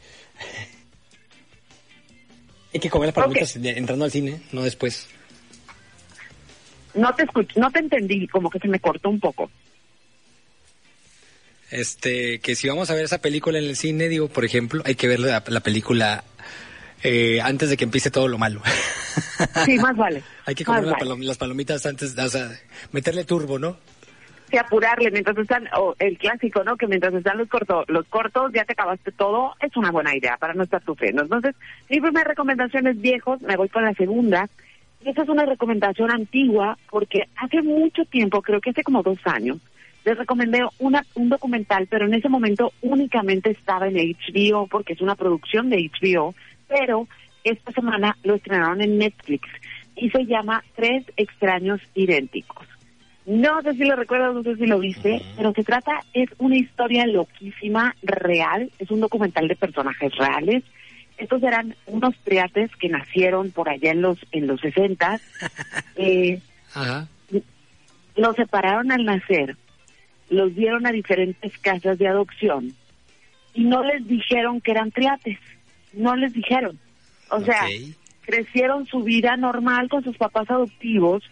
Hay 2.73 2.81
que 2.81 2.91
comer 2.91 3.09
las 3.09 3.15
palomitas 3.15 3.57
entrando 3.57 4.05
al 4.05 4.11
cine, 4.11 4.43
no 4.53 4.63
después. 4.63 5.09
No 6.95 7.13
te 7.15 7.23
escucho, 7.25 7.59
no 7.59 7.71
te 7.71 7.81
entendí, 7.81 8.29
como 8.29 8.51
que 8.51 8.59
se 8.59 8.69
me 8.69 8.81
cortó 8.81 9.11
un 9.11 9.19
poco. 9.19 9.51
Este, 11.71 12.41
que 12.41 12.55
si 12.55 12.69
vamos 12.69 12.91
a 12.91 12.95
ver 12.95 13.05
esa 13.05 13.19
película 13.19 13.59
en 13.59 13.65
el 13.65 13.77
cine, 13.77 14.09
digo, 14.09 14.29
por 14.29 14.45
ejemplo, 14.45 14.83
hay 14.85 14.95
que 14.97 15.07
ver 15.09 15.21
la, 15.21 15.43
la 15.47 15.61
película 15.61 16.25
eh, 17.03 17.41
antes 17.41 17.71
de 17.71 17.77
que 17.77 17.85
empiece 17.85 18.11
todo 18.11 18.29
lo 18.29 18.39
malo. 18.39 18.61
Sí, 19.65 19.79
más 19.79 19.97
vale. 19.97 20.23
hay 20.45 20.55
que 20.55 20.65
comer 20.65 20.85
vale. 20.85 20.97
palom- 20.99 21.25
las 21.25 21.39
palomitas 21.39 21.85
antes, 21.87 22.17
o 22.17 22.29
sea, 22.29 22.51
meterle 22.93 23.25
turbo, 23.25 23.59
¿no? 23.59 23.77
Sí, 24.51 24.57
apurarle 24.59 25.11
mientras 25.11 25.37
están, 25.39 25.67
o 25.77 25.95
el 25.99 26.19
clásico, 26.19 26.63
¿no? 26.63 26.77
Que 26.77 26.87
mientras 26.87 27.15
están 27.15 27.39
los 27.39 27.49
cortos, 27.49 27.85
los 27.89 28.07
cortos, 28.07 28.53
ya 28.53 28.65
te 28.65 28.73
acabaste 28.75 29.13
todo, 29.13 29.55
es 29.61 29.75
una 29.77 29.91
buena 29.91 30.15
idea 30.15 30.37
para 30.37 30.53
no 30.55 30.63
estar 30.65 30.85
sufriendo. 30.85 31.23
Entonces, 31.23 31.55
mi 31.89 32.01
primera 32.01 32.29
recomendación 32.29 32.87
es 32.87 33.01
viejos, 33.01 33.41
me 33.43 33.57
voy 33.57 33.69
con 33.71 33.83
la 33.85 33.95
segunda. 33.95 34.49
Y 35.05 35.09
esa 35.11 35.23
es 35.23 35.29
una 35.31 35.47
recomendación 35.47 36.11
antigua 36.11 36.77
porque 36.91 37.23
hace 37.37 37.63
mucho 37.63 38.05
tiempo, 38.05 38.43
creo 38.43 38.61
que 38.61 38.71
hace 38.71 38.83
como 38.83 39.03
dos 39.03 39.19
años, 39.25 39.57
les 40.05 40.17
recomendé 40.17 40.61
una, 40.79 41.05
un 41.15 41.29
documental, 41.29 41.87
pero 41.89 42.07
en 42.07 42.15
ese 42.15 42.29
momento 42.29 42.73
únicamente 42.83 43.51
estaba 43.51 43.89
en 43.89 43.97
HBO 43.97 44.67
porque 44.67 44.95
es 44.95 45.01
una 45.01 45.15
producción 45.15 45.71
de 45.71 45.91
HBO, 46.01 46.35
pero 46.69 47.07
esta 47.45 47.73
semana 47.73 48.17
lo 48.23 48.35
estrenaron 48.35 48.81
en 48.81 48.99
Netflix 48.99 49.49
y 49.97 50.11
se 50.11 50.27
llama 50.27 50.65
Tres 50.75 51.05
extraños 51.17 51.81
idénticos. 51.95 52.67
No 53.27 53.61
sé 53.63 53.75
si 53.75 53.85
lo 53.85 53.97
recuerdas, 53.97 54.35
no 54.35 54.43
sé 54.43 54.57
si 54.57 54.67
lo 54.67 54.79
viste, 54.79 55.23
pero 55.37 55.53
se 55.53 55.63
trata, 55.63 56.01
es 56.15 56.29
una 56.39 56.57
historia 56.57 57.07
loquísima, 57.07 57.95
real, 58.03 58.71
es 58.79 58.91
un 58.91 59.01
documental 59.01 59.47
de 59.47 59.57
personajes 59.57 60.17
reales. 60.17 60.65
Estos 61.19 61.43
eran 61.43 61.75
unos 61.87 62.17
triates 62.25 62.75
que 62.77 62.89
nacieron 62.89 63.51
por 63.51 63.69
allá 63.69 63.91
en 63.93 64.01
los 64.01 64.19
en 64.33 64.47
los 64.47 64.61
60. 64.61 65.21
Eh, 65.97 66.41
los 68.17 68.37
separaron 68.37 68.91
al 68.91 69.05
nacer, 69.05 69.57
los 70.31 70.55
dieron 70.55 70.87
a 70.87 70.93
diferentes 70.93 71.59
casas 71.59 71.99
de 71.99 72.09
adopción 72.09 72.73
y 73.53 73.65
no 73.65 73.83
les 73.85 74.07
dijeron 74.07 74.61
que 74.61 74.71
eran 74.71 74.91
triates, 74.93 75.39
no 75.93 76.17
les 76.17 76.33
dijeron. 76.33 76.79
O 77.31 77.41
sea, 77.41 77.67
crecieron 78.23 78.87
su 78.87 79.03
vida 79.03 79.37
normal 79.37 79.89
con 79.89 80.03
sus 80.05 80.17
papás 80.17 80.51
adoptivos 80.51 81.23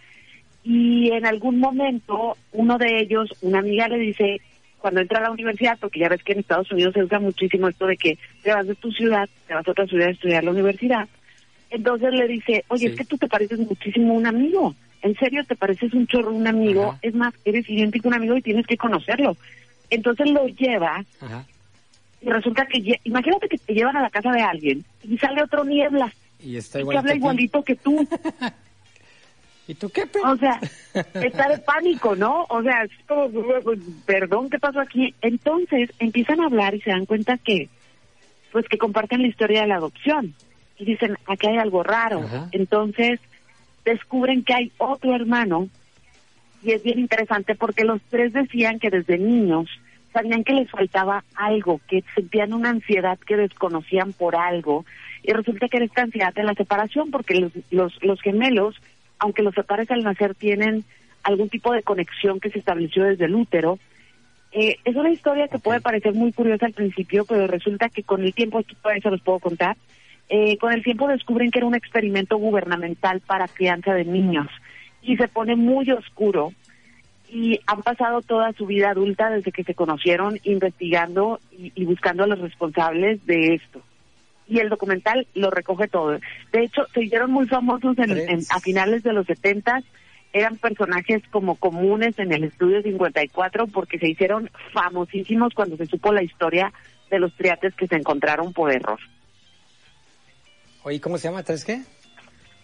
y 0.64 1.10
en 1.12 1.24
algún 1.26 1.58
momento 1.60 2.36
uno 2.52 2.76
de 2.76 3.00
ellos, 3.00 3.34
una 3.40 3.60
amiga 3.60 3.88
le 3.88 3.98
dice, 3.98 4.40
cuando 4.78 5.00
entra 5.00 5.18
a 5.18 5.22
la 5.22 5.30
universidad, 5.30 5.78
porque 5.80 6.00
ya 6.00 6.08
ves 6.08 6.22
que 6.22 6.32
en 6.32 6.40
Estados 6.40 6.70
Unidos 6.72 6.94
se 6.94 7.04
usa 7.04 7.18
muchísimo 7.20 7.68
esto 7.68 7.86
de 7.86 7.96
que 7.96 8.18
te 8.42 8.52
vas 8.52 8.66
de 8.66 8.74
tu 8.74 8.90
ciudad, 8.92 9.28
te 9.46 9.54
vas 9.54 9.66
a 9.66 9.70
otra 9.70 9.86
ciudad 9.86 10.08
a 10.08 10.12
estudiar 10.12 10.44
la 10.44 10.50
universidad, 10.50 11.08
entonces 11.70 12.12
le 12.12 12.26
dice, 12.28 12.64
oye, 12.68 12.86
Sí. 12.86 12.92
es 12.92 12.96
que 12.96 13.04
tú 13.04 13.18
te 13.18 13.28
pareces 13.28 13.58
muchísimo 13.60 14.14
a 14.14 14.16
un 14.18 14.26
amigo, 14.26 14.74
en 15.02 15.14
serio 15.16 15.42
te 15.44 15.56
pareces 15.56 15.92
un 15.94 16.06
chorro 16.06 16.32
un 16.32 16.46
amigo, 16.46 16.90
Ajá. 16.90 16.98
es 17.02 17.14
más, 17.14 17.34
eres 17.44 17.68
idéntico 17.68 18.08
a 18.08 18.10
un 18.10 18.14
amigo 18.14 18.36
y 18.36 18.42
tienes 18.42 18.66
que 18.66 18.76
conocerlo. 18.76 19.36
Entonces 19.90 20.30
lo 20.30 20.46
lleva 20.48 21.04
Ajá. 21.20 21.44
y 22.20 22.28
resulta 22.30 22.66
que, 22.66 23.00
imagínate 23.04 23.48
que 23.48 23.58
te 23.58 23.74
llevan 23.74 23.96
a 23.96 24.02
la 24.02 24.10
casa 24.10 24.30
de 24.32 24.42
alguien 24.42 24.84
y 25.02 25.16
sale 25.18 25.42
otro 25.42 25.64
niebla 25.64 26.12
Y 26.42 26.56
está 26.56 26.78
y 26.78 26.80
que 26.80 26.82
igual. 26.82 26.96
habla 26.98 27.14
igualito 27.14 27.62
que 27.62 27.76
tú. 27.76 28.06
¿Y 29.66 29.74
tú 29.74 29.90
qué, 29.90 30.06
pe? 30.06 30.18
O 30.24 30.34
sea, 30.38 30.58
está 30.94 31.48
de 31.50 31.58
pánico, 31.58 32.16
¿no? 32.16 32.46
O 32.48 32.62
sea, 32.62 32.84
es 32.84 32.90
como, 33.06 33.30
perdón, 34.06 34.48
¿qué 34.48 34.58
pasó 34.58 34.80
aquí? 34.80 35.14
Entonces 35.20 35.90
empiezan 35.98 36.40
a 36.40 36.46
hablar 36.46 36.74
y 36.74 36.80
se 36.80 36.88
dan 36.90 37.04
cuenta 37.04 37.36
que, 37.36 37.68
pues 38.50 38.66
que 38.66 38.78
comparten 38.78 39.20
la 39.20 39.28
historia 39.28 39.60
de 39.60 39.66
la 39.66 39.76
adopción. 39.76 40.34
Y 40.78 40.86
dicen, 40.86 41.18
aquí 41.26 41.48
hay 41.48 41.58
algo 41.58 41.82
raro. 41.82 42.20
Ajá. 42.20 42.48
Entonces 42.52 43.20
descubren 43.84 44.44
que 44.44 44.54
hay 44.54 44.72
otro 44.78 45.14
hermano 45.14 45.68
y 46.62 46.72
es 46.72 46.82
bien 46.82 46.98
interesante 46.98 47.54
porque 47.54 47.84
los 47.84 48.00
tres 48.10 48.32
decían 48.32 48.78
que 48.78 48.90
desde 48.90 49.18
niños 49.18 49.68
sabían 50.12 50.42
que 50.44 50.54
les 50.54 50.70
faltaba 50.70 51.24
algo, 51.34 51.80
que 51.88 52.02
sentían 52.14 52.52
una 52.52 52.70
ansiedad 52.70 53.18
que 53.18 53.36
desconocían 53.36 54.12
por 54.12 54.36
algo 54.36 54.84
y 55.22 55.32
resulta 55.32 55.68
que 55.68 55.76
era 55.76 55.86
esta 55.86 56.02
ansiedad 56.02 56.34
de 56.34 56.44
la 56.44 56.54
separación 56.54 57.10
porque 57.10 57.34
los, 57.34 57.52
los, 57.70 58.02
los 58.02 58.20
gemelos, 58.20 58.76
aunque 59.18 59.42
los 59.42 59.54
separes 59.54 59.90
al 59.90 60.02
nacer 60.02 60.34
tienen 60.34 60.84
algún 61.22 61.48
tipo 61.48 61.72
de 61.72 61.82
conexión 61.82 62.40
que 62.40 62.50
se 62.50 62.58
estableció 62.58 63.04
desde 63.04 63.26
el 63.26 63.34
útero, 63.34 63.78
eh, 64.52 64.76
es 64.84 64.96
una 64.96 65.10
historia 65.10 65.48
que 65.48 65.58
puede 65.58 65.80
parecer 65.80 66.14
muy 66.14 66.32
curiosa 66.32 66.66
al 66.66 66.72
principio, 66.72 67.24
pero 67.26 67.46
resulta 67.46 67.88
que 67.88 68.02
con 68.02 68.22
el 68.22 68.32
tiempo, 68.32 68.58
aquí 68.58 68.74
todavía 68.76 69.02
se 69.02 69.10
los 69.10 69.20
puedo 69.20 69.38
contar, 69.38 69.76
eh, 70.28 70.56
con 70.58 70.72
el 70.72 70.82
tiempo 70.82 71.08
descubren 71.08 71.50
que 71.50 71.58
era 71.58 71.66
un 71.66 71.74
experimento 71.74 72.36
gubernamental 72.36 73.20
para 73.20 73.48
crianza 73.48 73.94
de 73.94 74.04
niños 74.04 74.46
y 75.02 75.16
se 75.16 75.28
pone 75.28 75.56
muy 75.56 75.90
oscuro 75.90 76.52
y 77.30 77.60
han 77.66 77.82
pasado 77.82 78.22
toda 78.22 78.52
su 78.54 78.66
vida 78.66 78.90
adulta 78.90 79.30
desde 79.30 79.52
que 79.52 79.64
se 79.64 79.74
conocieron 79.74 80.38
investigando 80.44 81.40
y, 81.52 81.72
y 81.74 81.84
buscando 81.84 82.24
a 82.24 82.26
los 82.26 82.38
responsables 82.40 83.24
de 83.26 83.54
esto. 83.54 83.82
Y 84.48 84.60
el 84.60 84.70
documental 84.70 85.26
lo 85.34 85.50
recoge 85.50 85.88
todo. 85.88 86.18
De 86.52 86.62
hecho, 86.62 86.86
se 86.94 87.02
hicieron 87.04 87.30
muy 87.30 87.46
famosos 87.46 87.98
en- 87.98 88.16
en- 88.18 88.40
a 88.50 88.60
finales 88.60 89.02
de 89.02 89.12
los 89.12 89.26
70 89.26 89.82
eran 90.32 90.56
personajes 90.56 91.22
como 91.30 91.56
comunes 91.56 92.18
en 92.18 92.32
el 92.32 92.44
estudio 92.44 92.82
54 92.82 93.66
porque 93.66 93.98
se 93.98 94.08
hicieron 94.10 94.50
famosísimos 94.72 95.52
cuando 95.54 95.76
se 95.76 95.86
supo 95.86 96.12
la 96.12 96.22
historia 96.22 96.72
de 97.10 97.18
los 97.18 97.32
triates 97.34 97.74
que 97.74 97.86
se 97.88 97.96
encontraron 97.96 98.52
por 98.52 98.70
error. 98.72 98.98
Oye, 100.82 101.00
¿cómo 101.00 101.18
se 101.18 101.28
llama? 101.28 101.42
¿Tres 101.42 101.64
qué? 101.64 101.82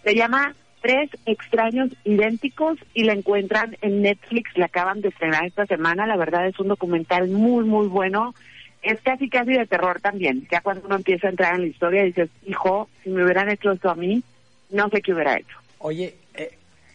Se 0.04 0.14
llama 0.14 0.54
Tres 0.80 1.09
extraños 1.25 1.90
idénticos 2.04 2.78
y 2.92 3.04
la 3.04 3.14
encuentran 3.14 3.75
en 3.80 4.02
Netflix, 4.02 4.50
la 4.56 4.66
acaban 4.66 5.00
de 5.00 5.09
estrenar 5.09 5.47
esta 5.47 5.64
semana, 5.64 6.06
la 6.06 6.16
verdad 6.18 6.47
es 6.47 6.59
un 6.61 6.68
documental 6.68 7.28
muy, 7.28 7.64
muy 7.64 7.87
bueno. 7.87 8.35
Es 8.83 9.00
casi, 9.00 9.30
casi 9.30 9.52
de 9.54 9.64
terror 9.66 9.99
también. 10.02 10.47
Ya 10.52 10.61
cuando 10.61 10.85
uno 10.85 10.97
empieza 10.97 11.28
a 11.28 11.30
entrar 11.30 11.54
en 11.54 11.62
la 11.62 11.66
historia 11.68 12.02
dices, 12.02 12.28
hijo, 12.47 12.90
si 13.02 13.09
me 13.09 13.25
hubieran 13.25 13.49
hecho 13.50 13.73
esto 13.73 13.88
a 13.88 13.94
mí, 13.94 14.23
no 14.68 14.90
sé 14.90 15.00
qué 15.00 15.14
hubiera 15.14 15.38
hecho. 15.38 15.56
Oye, 15.78 16.16
eh, 16.35 16.50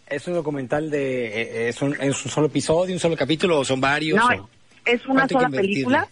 ¿es 0.07 0.27
un 0.27 0.35
documental 0.35 0.91
de... 0.91 1.25
eh, 1.41 1.69
es, 1.69 1.81
un, 1.81 1.93
¿Es 1.99 2.23
un 2.25 2.31
solo 2.31 2.45
episodio, 2.45 2.93
un 2.93 2.99
solo 2.99 3.17
capítulo 3.17 3.57
o 3.57 3.65
son 3.65 3.81
varios? 3.81 4.19
No, 4.19 4.27
o- 4.43 4.49
es 4.85 5.03
una 5.07 5.21
¿Cuánto 5.27 5.39
hay 5.39 5.45
que 5.45 5.49
sola 5.49 5.49
película. 5.49 6.07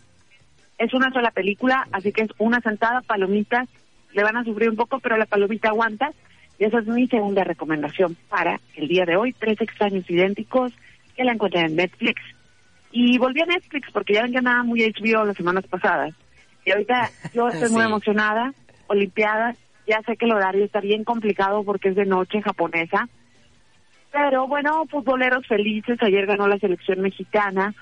Es 0.80 0.94
una 0.96 1.12
sola 1.14 1.30
película, 1.30 1.88
así 1.92 2.12
que 2.12 2.24
es 2.24 2.30
una 2.40 2.60
sentada, 2.62 3.02
palomitas. 3.02 3.70
Le 4.18 4.24
van 4.24 4.36
a 4.36 4.44
sufrir 4.44 4.68
un 4.68 4.76
poco, 4.76 4.98
pero 4.98 5.16
la 5.16 5.28
palomita 5.28 5.70
aguanta. 5.70 6.10
Y 6.58 6.64
esa 6.64 6.80
es 6.80 6.88
mi 6.88 7.06
segunda 7.06 7.44
recomendación 7.44 8.18
para 8.30 8.60
el 8.74 8.88
día 8.88 9.06
de 9.06 9.16
hoy. 9.16 9.32
Tres 9.32 9.62
extraños 9.62 10.10
idénticos 10.10 10.74
que 11.16 11.24
la 11.24 11.34
encontré 11.34 11.60
en 11.60 11.76
Netflix. 11.76 12.20
Y 12.92 13.20
volví 13.20 13.42
a 13.44 13.46
Netflix 13.46 13.92
porque 13.94 14.16
ya 14.16 14.24
ven 14.24 14.32
que 14.32 14.40
andaba 14.40 14.64
muy 14.64 14.82
HBO 14.82 15.24
las 15.24 15.38
semanas 15.38 15.68
pasadas. 15.68 16.16
Y 16.66 16.72
ahorita 16.72 17.12
yo 17.32 17.48
estoy 17.54 17.70
muy 17.70 17.84
emocionada. 17.84 18.56
Olimpiadas. 18.88 19.56
Ya 19.86 20.02
sé 20.02 20.18
que 20.18 20.26
el 20.26 20.34
horario 20.34 20.66
está 20.66 20.80
bien 20.82 21.04
complicado 21.04 21.64
porque 21.64 21.90
es 21.90 21.96
de 21.96 22.06
noche 22.06 22.42
japonesa. 22.42 23.08
Pero 24.12 24.48
bueno, 24.48 24.88
futboleros 24.88 25.46
felices. 25.46 26.02
Ayer 26.02 26.26
ganó 26.26 26.48
la 26.48 26.58
selección 26.58 27.02
mexicana. 27.02 27.76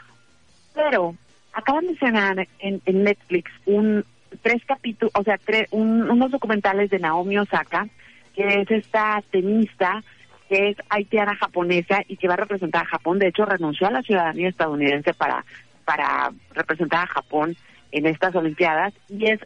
Pero 0.73 1.15
acaban 1.53 1.87
de 1.87 2.47
en, 2.59 2.81
en 2.85 3.03
Netflix 3.05 3.49
un 3.65 4.03
tres 4.35 4.63
capítulos, 4.65 5.11
o 5.15 5.23
sea, 5.23 5.37
tre- 5.37 5.67
un- 5.71 6.09
unos 6.09 6.31
documentales 6.31 6.89
de 6.89 6.99
Naomi 6.99 7.37
Osaka, 7.37 7.87
que 8.35 8.61
es 8.61 8.71
esta 8.71 9.21
tenista 9.31 10.03
que 10.49 10.69
es 10.69 10.77
haitiana 10.89 11.35
japonesa 11.35 12.01
y 12.07 12.17
que 12.17 12.27
va 12.27 12.35
a 12.35 12.37
representar 12.37 12.83
a 12.83 12.87
Japón. 12.89 13.17
De 13.17 13.27
hecho, 13.29 13.45
renunció 13.45 13.87
a 13.87 13.91
la 13.91 14.01
ciudadanía 14.03 14.49
estadounidense 14.49 15.13
para 15.13 15.43
para 15.85 16.31
representar 16.53 17.03
a 17.03 17.07
Japón 17.07 17.55
en 17.91 18.05
estas 18.05 18.35
Olimpiadas. 18.35 18.93
Y 19.09 19.25
es 19.31 19.39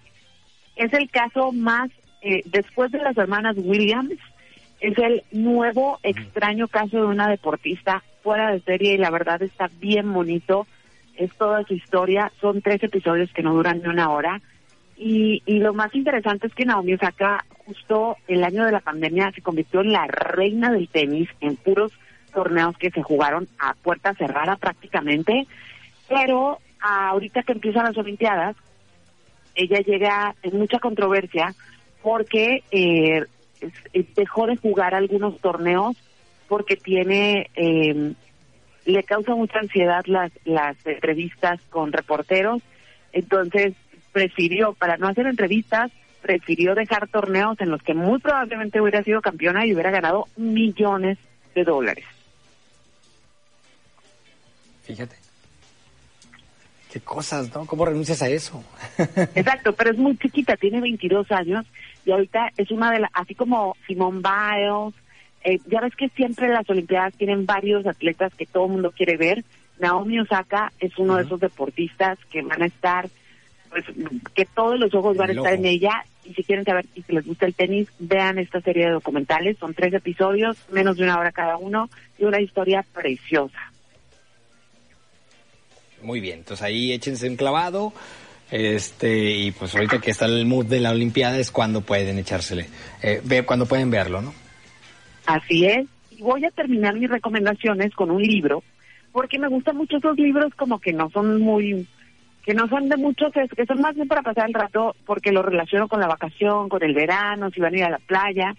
es 0.75 0.91
el 0.93 1.10
caso 1.10 1.51
más 1.51 1.89
eh, 2.22 2.41
después 2.46 2.91
de 2.91 2.98
las 3.00 3.17
hermanas 3.17 3.55
Williams 3.58 4.17
es 4.81 4.98
el 4.98 5.24
nuevo 5.31 6.00
extraño 6.03 6.67
caso 6.67 6.98
de 6.98 7.05
una 7.05 7.27
deportista 7.29 8.01
fuera 8.24 8.51
de 8.51 8.60
serie 8.62 8.93
y 8.93 8.98
la 8.98 9.10
verdad 9.10 9.41
está 9.41 9.69
bien 9.79 10.12
bonito. 10.13 10.67
Es 11.15 11.34
toda 11.36 11.63
su 11.63 11.74
historia. 11.74 12.31
Son 12.41 12.62
tres 12.62 12.81
episodios 12.84 13.31
que 13.34 13.43
no 13.43 13.53
duran 13.53 13.81
ni 13.81 13.88
una 13.89 14.10
hora 14.10 14.41
y, 15.00 15.41
y 15.46 15.60
lo 15.60 15.74
más 15.74 15.96
interesante 15.96 16.48
es 16.48 16.53
que 16.53 16.65
Naomi 16.65 16.94
Osaka 16.94 17.46
justo 17.65 18.18
el 18.27 18.44
año 18.44 18.65
de 18.65 18.72
la 18.74 18.82
pandemia 18.82 19.32
se 19.34 19.41
convirtió 19.41 19.82
en 19.82 19.94
la 19.94 20.06
reina 20.08 20.72
del 20.72 20.89
tenis 20.89 21.29
en 21.39 21.56
puros 21.56 21.91
torneos 22.34 22.77
que 22.77 22.91
se 22.91 23.01
jugaron 23.01 23.48
a 23.60 23.74
puerta 23.75 24.13
cerrada 24.13 24.58
prácticamente. 24.58 25.48
Pero 26.10 26.60
ahorita 26.82 27.44
que 27.44 27.53
empiezan 27.53 27.86
las 27.86 27.98
Olimpiadas 27.98 28.56
ella 29.56 29.79
llega 29.79 30.36
en 30.44 30.58
mucha 30.58 30.79
controversia 30.79 31.53
porque 32.01 32.63
eh, 32.72 33.25
es- 33.94 34.15
dejó 34.15 34.48
de 34.48 34.58
jugar 34.58 34.96
algunos 34.96 35.39
torneos 35.39 35.96
porque 36.48 36.75
tiene 36.75 37.50
eh, 37.56 38.13
le 38.86 39.03
causa 39.03 39.36
mucha 39.36 39.60
ansiedad 39.60 40.03
las 40.08 40.32
las 40.46 40.75
entrevistas 40.86 41.60
con 41.70 41.91
reporteros. 41.91 42.62
Entonces 43.12 43.74
prefirió 44.12 44.74
para 44.74 44.98
no 44.98 45.08
hacer 45.08 45.28
entrevistas 45.28 45.92
prefirió 46.22 46.75
dejar 46.75 47.08
torneos 47.08 47.60
en 47.62 47.70
los 47.70 47.82
que 47.82 47.94
muy 47.94 48.20
probablemente 48.20 48.82
hubiera 48.82 49.04
sido 49.04 49.22
campeona 49.22 49.66
y 49.66 49.74
hubiera 49.74 49.92
ganado 49.92 50.28
millones 50.36 51.18
de 51.56 51.63
dólares 51.63 52.06
Fíjate. 54.89 55.16
Qué 56.92 57.00
cosas, 57.00 57.54
¿no? 57.54 57.68
¿Cómo 57.68 57.86
renuncias 57.86 58.24
a 58.24 58.30
eso? 58.30 58.63
Exacto, 59.36 59.74
pero 59.74 59.92
es 59.92 59.98
muy 60.00 60.18
chiquita, 60.18 60.58
tiene 60.58 60.82
22 60.82 61.32
años 61.32 61.68
y 62.04 62.12
ahorita 62.12 62.50
es 62.58 62.72
una 62.72 62.92
de 62.92 63.01
las, 63.01 63.12
así 63.13 63.36
como 63.36 63.78
Simone 63.86 64.22
Biles, 64.24 64.96
eh, 65.44 65.60
ya 65.68 65.82
ves 65.82 65.96
que 65.96 66.10
siempre 66.10 66.50
las 66.50 66.68
Olimpiadas 66.68 67.13
tienen 67.13 67.46
varios 67.46 67.86
atletas 67.86 68.34
que 68.34 68.48
todo 68.48 68.66
el 68.66 68.72
mundo 68.72 68.92
quiere 68.92 69.16
ver. 69.16 69.46
Naomi 69.78 70.20
Osaka 70.20 70.74
es 70.80 70.98
uno 70.98 71.18
de 71.18 71.24
esos 71.24 71.39
deportistas 71.39 72.18
que 72.32 72.42
van 72.42 72.63
a 72.63 72.66
estar, 72.66 73.08
pues, 73.70 73.86
que 74.34 74.46
todos 74.46 74.80
los 74.80 74.94
ojos 74.94 75.16
van 75.18 75.30
a 75.30 75.34
estar 75.34 75.54
en 75.54 75.66
ella 75.66 76.04
y 76.26 76.34
si 76.34 76.44
quieren 76.44 76.66
saber 76.66 76.86
si 76.94 77.04
les 77.08 77.26
gusta 77.26 77.46
el 77.46 77.56
tenis, 77.56 77.88
vean 77.98 78.38
esta 78.38 78.62
serie 78.62 78.86
de 78.86 78.92
documentales, 78.92 79.58
son 79.58 79.74
tres 79.74 79.94
episodios, 79.94 80.58
menos 80.72 80.98
de 80.98 81.04
una 81.04 81.18
hora 81.18 81.32
cada 81.32 81.58
uno 81.58 81.90
y 82.18 82.26
una 82.26 82.40
historia 82.40 82.86
preciosa. 82.94 83.72
Muy 86.02 86.20
bien, 86.20 86.40
entonces 86.40 86.64
ahí 86.64 86.92
échense 86.92 87.28
un 87.28 87.36
clavado. 87.36 87.94
Este, 88.52 89.32
y 89.32 89.52
pues 89.52 89.76
ahorita 89.76 90.02
que 90.02 90.10
está 90.10 90.26
el 90.26 90.46
mood 90.46 90.66
de 90.66 90.80
la 90.80 90.90
Olimpiada 90.90 91.38
es 91.38 91.52
cuando 91.52 91.82
pueden 91.82 92.18
echársele, 92.18 92.68
eh, 93.04 93.22
ve, 93.24 93.44
cuando 93.46 93.68
pueden 93.68 93.92
verlo, 93.92 94.22
¿no? 94.22 94.34
Así 95.28 95.66
es. 95.66 95.88
Y 96.10 96.22
voy 96.24 96.44
a 96.46 96.50
terminar 96.50 96.96
mis 96.96 97.10
recomendaciones 97.10 97.94
con 97.94 98.10
un 98.10 98.24
libro, 98.24 98.64
porque 99.12 99.38
me 99.38 99.48
gustan 99.48 99.78
mucho 99.78 99.98
esos 99.98 100.18
libros 100.18 100.54
como 100.56 100.80
que 100.80 100.94
no 100.94 101.12
son 101.12 101.40
muy, 101.40 101.88
que 102.50 102.56
no 102.56 102.68
son 102.68 102.89
de 102.89 102.98
muchos, 102.98 103.32
es- 103.38 103.51
que 103.51 103.63
son 103.68 103.79
más 103.79 103.94
bien 103.94 104.08
para 104.08 104.24
pasar 104.24 104.48
el 104.48 104.56
rato, 104.56 104.96
porque 105.06 105.32
lo 105.32 105.44
relaciono 105.44 105.88
con 105.88 106.00
la 106.00 106.08
vacación, 106.08 106.68
con 106.68 106.82
el 106.82 106.96
verano, 106.96 107.51
si 107.51 107.62
van 107.62 107.75
a 107.75 107.77
ir 107.77 107.84
a 107.84 107.91
la 107.91 108.00
playa. 108.00 108.56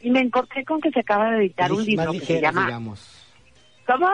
Y 0.00 0.10
me 0.10 0.18
encontré 0.18 0.64
con 0.64 0.80
que 0.80 0.90
se 0.90 0.98
acaba 0.98 1.30
de 1.30 1.44
editar 1.44 1.70
un 1.70 1.84
libro 1.84 2.10
que 2.10 2.18
se 2.18 2.40
llama... 2.40 2.64
digamos. 2.66 3.24
¿Cómo? 3.86 4.08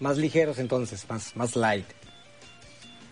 Más 0.00 0.18
ligeros 0.18 0.58
entonces, 0.58 1.08
más, 1.08 1.36
más 1.36 1.54
light. 1.54 1.86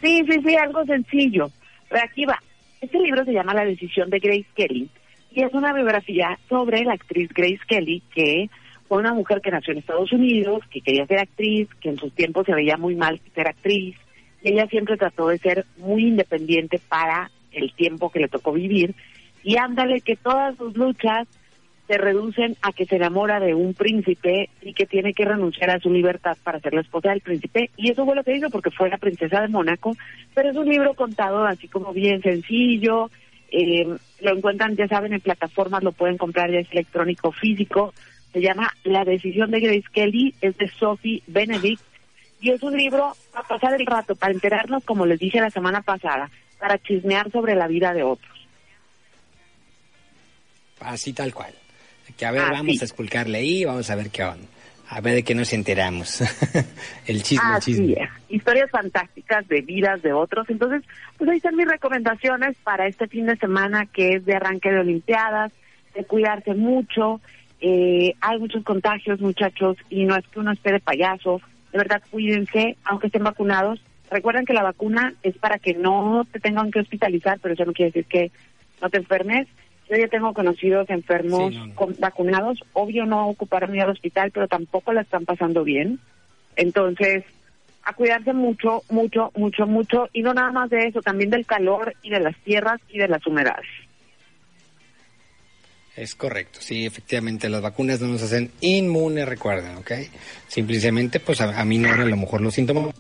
Sí, 0.03 0.25
sí, 0.29 0.41
sí, 0.45 0.57
algo 0.57 0.85
sencillo. 0.85 1.53
Pero 1.89 2.05
aquí 2.05 2.25
va. 2.25 2.41
Este 2.81 2.99
libro 2.99 3.25
se 3.25 3.35
llama 3.35 3.55
La 3.55 3.65
decisión 3.65 4.11
de 4.11 4.19
Grace 4.19 4.47
Kelly 4.57 4.91
y 5.31 5.45
es 5.45 5.55
una 5.55 5.73
biografía 5.73 6.37
sobre 6.49 6.83
la 6.83 6.95
actriz 6.95 7.29
Grace 7.33 7.61
Kelly, 7.69 8.03
que 8.13 8.51
fue 8.89 8.99
una 8.99 9.15
mujer 9.15 9.41
que 9.41 9.53
nació 9.53 9.75
en 9.75 9.79
Estados 9.79 10.11
Unidos, 10.11 10.65
que 10.73 10.81
quería 10.81 11.07
ser 11.07 11.21
actriz, 11.21 11.69
que 11.81 11.91
en 11.91 11.99
sus 11.99 12.13
tiempos 12.17 12.47
se 12.47 12.53
veía 12.55 12.77
muy 12.77 12.97
mal 12.97 13.21
ser 13.33 13.47
actriz, 13.47 13.95
ella 14.45 14.67
siempre 14.67 14.97
trató 14.97 15.29
de 15.29 15.39
ser 15.39 15.65
muy 15.79 16.09
independiente 16.09 16.81
para 16.89 17.31
el 17.53 17.73
tiempo 17.73 18.11
que 18.11 18.21
le 18.21 18.29
tocó 18.29 18.53
vivir, 18.53 18.95
y 19.43 19.57
ándale 19.57 20.01
que 20.01 20.17
todas 20.17 20.57
sus 20.57 20.77
luchas 20.77 21.29
se 21.87 21.99
reducen 21.99 22.57
a 22.63 22.73
que 22.73 22.87
se 22.87 22.97
enamora 22.97 23.41
de 23.41 23.55
un 23.55 23.75
príncipe 23.75 24.49
y 24.63 24.73
que 24.73 24.87
tiene 24.87 25.13
que 25.13 25.25
renunciar 25.25 25.71
a 25.71 25.81
su 25.81 25.91
libertad 25.91 26.37
para 26.43 26.61
ser 26.61 26.73
la 26.73 26.81
esposa 26.81 27.11
del 27.11 27.21
príncipe. 27.21 27.71
Y 27.77 27.91
eso 27.91 28.07
fue 28.07 28.17
lo 28.17 28.25
que 28.25 28.37
hizo 28.37 28.49
porque 28.49 28.71
fue 28.71 28.89
la 28.89 28.97
princesa 28.97 29.43
de 29.43 29.49
Mónaco. 29.49 29.95
Pero 30.35 30.51
es 30.51 30.57
un 30.57 30.69
libro 30.69 30.95
contado 30.95 31.45
así 31.45 31.69
como 31.69 31.93
bien 31.93 32.23
sencillo. 32.23 33.11
Eh, 33.51 33.87
lo 34.21 34.37
encuentran, 34.37 34.77
ya 34.77 34.89
saben, 34.89 35.13
en 35.13 35.21
plataformas, 35.21 35.83
lo 35.83 35.93
pueden 35.93 36.17
comprar 36.17 36.51
ya 36.51 36.61
es 36.61 36.73
electrónico 36.73 37.33
físico. 37.33 37.93
Se 38.33 38.41
llama 38.41 38.73
La 38.83 39.05
decisión 39.05 39.51
de 39.51 39.61
Grace 39.61 39.85
Kelly, 39.93 40.35
es 40.41 40.57
de 40.57 40.69
Sophie 40.69 41.23
Benedict. 41.27 41.83
Y 42.45 42.51
es 42.51 42.63
un 42.63 42.77
libro 42.77 43.17
para 43.33 43.49
pasar 43.49 43.81
el 43.81 43.87
rato, 43.87 44.15
para 44.15 44.31
enterarnos, 44.31 44.85
como 44.85 45.07
les 45.07 45.19
dije 45.19 45.41
la 45.41 45.49
semana 45.49 45.81
pasada, 45.81 46.31
para 46.59 46.77
chismear 46.77 47.31
sobre 47.31 47.55
la 47.55 47.67
vida 47.67 47.95
de 47.95 48.03
otros. 48.03 48.47
Así 50.79 51.15
tal 51.15 51.33
cual. 51.33 51.55
Que 52.19 52.27
a 52.27 52.33
ver, 52.33 52.43
vamos 52.43 52.83
a 52.83 52.85
esculcarle 52.85 53.39
ahí, 53.39 53.65
vamos 53.65 53.89
a 53.89 53.95
ver 53.95 54.11
qué 54.11 54.25
onda. 54.25 54.47
A 54.91 55.01
ver 55.01 55.15
de 55.15 55.23
qué 55.23 55.35
nos 55.35 55.55
enteramos. 55.55 56.21
el 57.07 57.23
chisme, 57.23 57.55
el 57.55 57.63
chisme. 57.63 58.11
Historias 58.29 58.71
fantásticas 58.71 59.49
de 59.49 59.63
vidas 59.63 60.03
de 60.03 60.13
otros. 60.13 60.45
Entonces, 60.51 60.83
pues 61.17 61.31
ahí 61.31 61.39
están 61.39 61.57
mis 61.57 61.67
recomendaciones 61.67 62.59
para 62.63 62.87
este 62.87 63.09
fin 63.09 63.25
de 63.25 63.39
semana 63.39 63.87
que 63.87 64.17
es 64.17 64.27
de 64.27 64.35
arranque 64.35 64.71
de 64.71 64.81
Olimpiadas, 64.81 65.51
de 65.95 66.05
cuidarse 66.05 66.53
mucho. 66.53 67.23
Eh, 67.63 68.15
hay 68.21 68.39
muchos 68.39 68.63
contagios, 68.65 69.19
muchachos, 69.21 69.79
y 69.89 70.05
no 70.05 70.15
es 70.15 70.29
que 70.29 70.41
uno 70.41 70.53
esté 70.53 70.73
de 70.73 70.81
payaso. 70.81 71.41
De 71.75 71.79
verdad, 71.79 72.03
cuídense, 72.09 72.77
aunque 72.85 73.09
estén 73.09 73.25
vacunados. 73.25 73.81
Recuerden 74.09 74.45
que 74.45 74.53
la 74.53 74.63
vacuna 74.63 75.13
es 75.25 75.37
para 75.37 75.59
que 75.59 75.75
no 75.75 76.25
te 76.31 76.39
tengan 76.39 76.71
que 76.71 76.79
hospitalizar, 76.79 77.41
pero 77.43 77.55
eso 77.55 77.65
no 77.65 77.73
quiere 77.73 77.91
decir 77.91 78.05
que 78.05 78.31
no 78.81 78.89
te 78.91 78.99
enfermes. 78.99 79.49
Yo 79.91 79.97
ya 79.97 80.07
tengo 80.07 80.33
conocidos 80.35 80.89
enfermos 80.89 81.53
vacunados, 81.99 82.63
obvio 82.75 83.07
no 83.07 83.27
ocuparon 83.27 83.75
ir 83.75 83.83
al 83.83 83.91
hospital, 83.91 84.31
pero 84.31 84.47
tampoco 84.47 84.93
la 84.93 85.01
están 85.01 85.25
pasando 85.25 85.65
bien. 85.65 85.99
Entonces, 86.55 87.25
a 87.83 87.93
cuidarse 87.93 88.33
mucho, 88.33 88.83
mucho, 88.89 89.33
mucho, 89.35 89.67
mucho, 89.67 90.09
y 90.13 90.23
no 90.23 90.33
nada 90.33 90.53
más 90.53 90.71
de 90.71 90.87
eso, 90.87 91.03
también 91.03 91.31
del 91.31 91.45
calor 91.45 91.93
y 92.05 92.11
de 92.11 92.21
las 92.21 92.37
tierras 92.45 92.81
y 92.89 92.99
de 92.99 93.09
las 93.09 93.27
humedades. 93.27 93.67
Es 95.97 96.17
correcto, 96.17 96.59
sí, 96.61 96.87
efectivamente, 96.87 97.49
las 97.49 97.63
vacunas 97.63 98.01
no 98.01 98.09
nos 98.09 98.23
hacen 98.23 98.51
inmunes, 98.61 99.29
recuerden, 99.29 99.77
¿ok? 99.77 99.93
Simplemente, 100.49 101.21
pues 101.21 101.41
a, 101.41 101.65
mí 101.65 101.79
no 101.79 101.93
a 101.93 101.97
lo 101.97 102.17
mejor 102.17 102.41
los 102.41 102.55
síntomas 102.55 102.95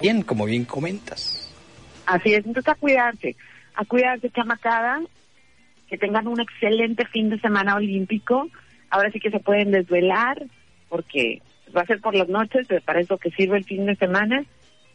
bien, 0.00 0.22
como 0.22 0.44
bien 0.44 0.64
comentas. 0.64 1.48
Así 2.06 2.34
es, 2.34 2.44
entonces 2.44 2.68
a 2.68 2.74
cuidarse, 2.74 3.36
a 3.74 3.84
cuidarse, 3.84 4.30
chamacada, 4.30 5.00
que 5.88 5.96
tengan 5.96 6.26
un 6.26 6.40
excelente 6.40 7.06
fin 7.06 7.30
de 7.30 7.38
semana 7.38 7.76
olímpico. 7.76 8.48
Ahora 8.90 9.10
sí 9.10 9.20
que 9.20 9.30
se 9.30 9.40
pueden 9.40 9.70
desvelar 9.70 10.44
porque 10.88 11.40
va 11.76 11.82
a 11.82 11.86
ser 11.86 12.00
por 12.00 12.14
las 12.14 12.28
noches, 12.28 12.66
pero 12.68 12.82
para 12.82 13.00
eso 13.00 13.18
que 13.18 13.30
sirve 13.30 13.58
el 13.58 13.64
fin 13.64 13.86
de 13.86 13.96
semana. 13.96 14.44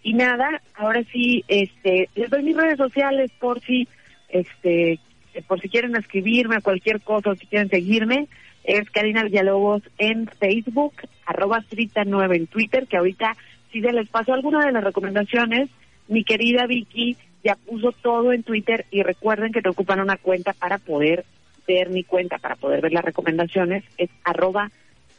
Y 0.01 0.13
nada, 0.13 0.61
ahora 0.75 1.03
sí, 1.11 1.43
este, 1.47 2.09
les 2.15 2.29
doy 2.29 2.43
mis 2.43 2.57
redes 2.57 2.77
sociales 2.77 3.31
por 3.39 3.61
si, 3.61 3.87
este, 4.29 4.99
por 5.41 5.59
si 5.59 5.69
quieren 5.69 5.95
escribirme 5.95 6.61
cualquier 6.61 7.01
cosa 7.01 7.31
o 7.31 7.35
si 7.35 7.47
quieren 7.47 7.69
seguirme. 7.69 8.27
Es 8.63 8.89
Karina 8.91 9.23
Villalobos 9.23 9.83
en 9.97 10.27
Facebook, 10.27 10.93
arroba 11.25 11.61
Trita9 11.69 12.35
en 12.35 12.47
Twitter, 12.47 12.87
que 12.87 12.97
ahorita 12.97 13.35
si 13.71 13.81
se 13.81 13.91
les 13.91 14.07
pasó 14.07 14.33
alguna 14.33 14.65
de 14.65 14.71
las 14.71 14.83
recomendaciones, 14.83 15.69
mi 16.07 16.23
querida 16.23 16.67
Vicky 16.67 17.17
ya 17.43 17.55
puso 17.55 17.91
todo 17.91 18.31
en 18.31 18.43
Twitter 18.43 18.85
y 18.91 19.03
recuerden 19.03 19.51
que 19.51 19.61
te 19.61 19.69
ocupan 19.69 19.99
una 19.99 20.17
cuenta 20.17 20.53
para 20.53 20.77
poder 20.77 21.25
ver 21.67 21.89
mi 21.89 22.03
cuenta, 22.03 22.37
para 22.37 22.55
poder 22.55 22.81
ver 22.81 22.93
las 22.93 23.03
recomendaciones, 23.03 23.83
es 23.97 24.09
arroba 24.23 24.71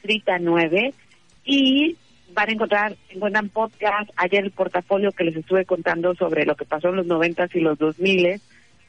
trita9 0.03 0.94
y 1.44 1.96
van 2.33 2.48
a 2.48 2.53
encontrar, 2.53 2.96
encuentran 3.11 3.48
podcast, 3.48 4.11
ayer 4.16 4.44
el 4.44 4.50
portafolio 4.50 5.12
que 5.12 5.24
les 5.24 5.37
estuve 5.37 5.64
contando 5.64 6.14
sobre 6.14 6.44
lo 6.44 6.55
que 6.55 6.64
pasó 6.64 6.88
en 6.88 6.96
los 6.96 7.07
noventas 7.07 7.55
y 7.55 7.61
los 7.61 7.79
dos 7.79 7.98
miles 7.98 8.40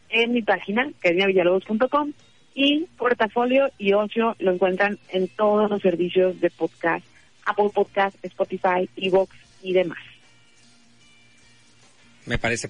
en 0.09 0.33
mi 0.33 0.41
página, 0.41 0.89
villalobos.com 1.03 2.13
y 2.53 2.85
portafolio 2.97 3.69
y 3.77 3.93
ocio 3.93 4.35
lo 4.39 4.53
encuentran 4.53 4.97
en 5.09 5.27
todos 5.27 5.69
los 5.69 5.81
servicios 5.81 6.39
de 6.39 6.49
podcast, 6.49 7.05
Apple 7.45 7.69
Podcast, 7.73 8.15
Spotify, 8.23 8.89
Evox 8.95 9.35
y 9.61 9.73
demás. 9.73 9.99
Me 12.25 12.37
parece 12.37 12.69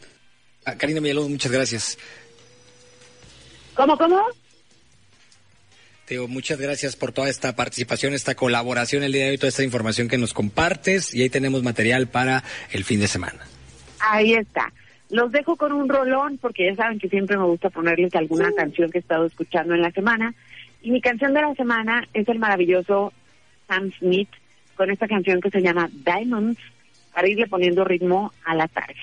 Ah, 0.66 0.76
Karina 0.76 1.00
Villalobos, 1.00 1.30
muchas 1.30 1.52
gracias. 1.52 1.98
¿Cómo, 3.76 3.96
cómo? 3.98 4.20
Te 6.06 6.16
digo, 6.16 6.28
muchas 6.28 6.60
gracias 6.60 6.96
por 6.96 7.12
toda 7.12 7.30
esta 7.30 7.56
participación, 7.56 8.14
esta 8.14 8.36
colaboración 8.36 9.04
el 9.04 9.12
día 9.12 9.26
de 9.26 9.32
hoy, 9.32 9.38
toda 9.38 9.50
esta 9.50 9.64
información 9.64 10.08
que 10.08 10.18
nos 10.18 10.34
compartes 10.34 11.14
y 11.14 11.22
ahí 11.22 11.30
tenemos 11.30 11.62
material 11.62 12.08
para 12.08 12.44
el 12.72 12.84
fin 12.84 13.00
de 13.00 13.08
semana. 13.08 13.48
Ahí 14.00 14.34
está. 14.34 14.72
Los 15.16 15.32
dejo 15.32 15.56
con 15.56 15.72
un 15.72 15.88
rolón 15.88 16.38
porque 16.40 16.66
ya 16.66 16.76
saben 16.76 17.00
que 17.00 17.08
siempre 17.08 17.38
me 17.38 17.46
gusta 17.46 17.70
ponerles 17.70 18.14
alguna 18.16 18.52
canción 18.52 18.92
que 18.92 18.98
he 18.98 19.00
estado 19.00 19.26
escuchando 19.26 19.74
en 19.74 19.82
la 19.82 19.90
semana. 19.92 20.36
Y 20.82 20.92
mi 20.92 21.00
canción 21.00 21.34
de 21.34 21.42
la 21.42 21.56
semana 21.56 22.06
es 22.14 22.28
el 22.28 22.38
maravilloso 22.38 23.14
Sam 23.66 23.94
Smith 23.98 24.28
con 24.76 24.92
esta 24.92 25.08
canción 25.08 25.40
que 25.40 25.50
se 25.50 25.62
llama 25.62 25.90
Diamonds 25.90 26.60
para 27.14 27.30
irle 27.30 27.48
poniendo 27.48 27.86
ritmo 27.86 28.34
a 28.44 28.56
la 28.56 28.68
tarde. 28.68 28.98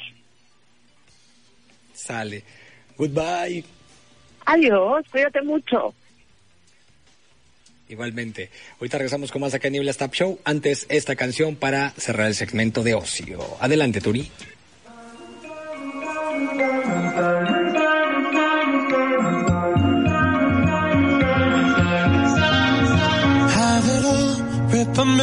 Sale. 1.94 2.44
Goodbye. 2.98 3.64
Adiós, 4.44 5.06
cuídate 5.10 5.40
mucho. 5.40 5.94
Igualmente. 7.88 8.50
Ahorita 8.78 8.98
regresamos 8.98 9.32
con 9.32 9.40
más 9.40 9.54
acá 9.54 9.68
en 9.68 9.72
Niebla 9.72 9.92
Stop 9.92 10.12
Show. 10.12 10.40
Antes, 10.44 10.84
esta 10.90 11.16
canción 11.16 11.56
para 11.56 11.88
cerrar 11.92 12.26
el 12.26 12.34
segmento 12.34 12.82
de 12.82 12.92
ocio. 12.92 13.40
Adelante, 13.60 14.02
Turi. 14.02 14.30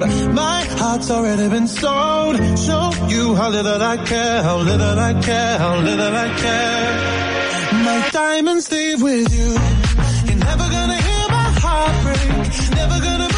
My 0.00 0.64
heart's 0.78 1.10
already 1.10 1.48
been 1.48 1.66
sold. 1.66 2.36
Show 2.58 2.90
you 3.08 3.34
how 3.34 3.48
little 3.50 3.82
I 3.82 3.96
care, 3.96 4.42
how 4.42 4.58
little 4.58 4.98
I 4.98 5.12
care, 5.20 5.58
how 5.58 5.76
little 5.80 6.14
I 6.14 6.28
care. 6.38 7.84
My 7.84 8.08
diamonds 8.12 8.70
leave 8.70 9.02
with 9.02 9.32
you. 9.36 9.50
You're 10.28 10.44
never 10.44 10.66
gonna 10.76 11.00
hear 11.08 11.28
my 11.28 11.50
heart 11.62 11.94
break. 12.04 12.76
Never 12.76 13.00
gonna 13.04 13.37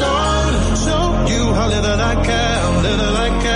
song. 0.00 0.52
Show 0.84 1.04
you 1.32 1.42
how 1.54 1.68
little 1.68 2.00
I 2.10 2.14
care, 2.28 2.56
little 2.88 3.16
I 3.16 3.28
care. 3.42 3.55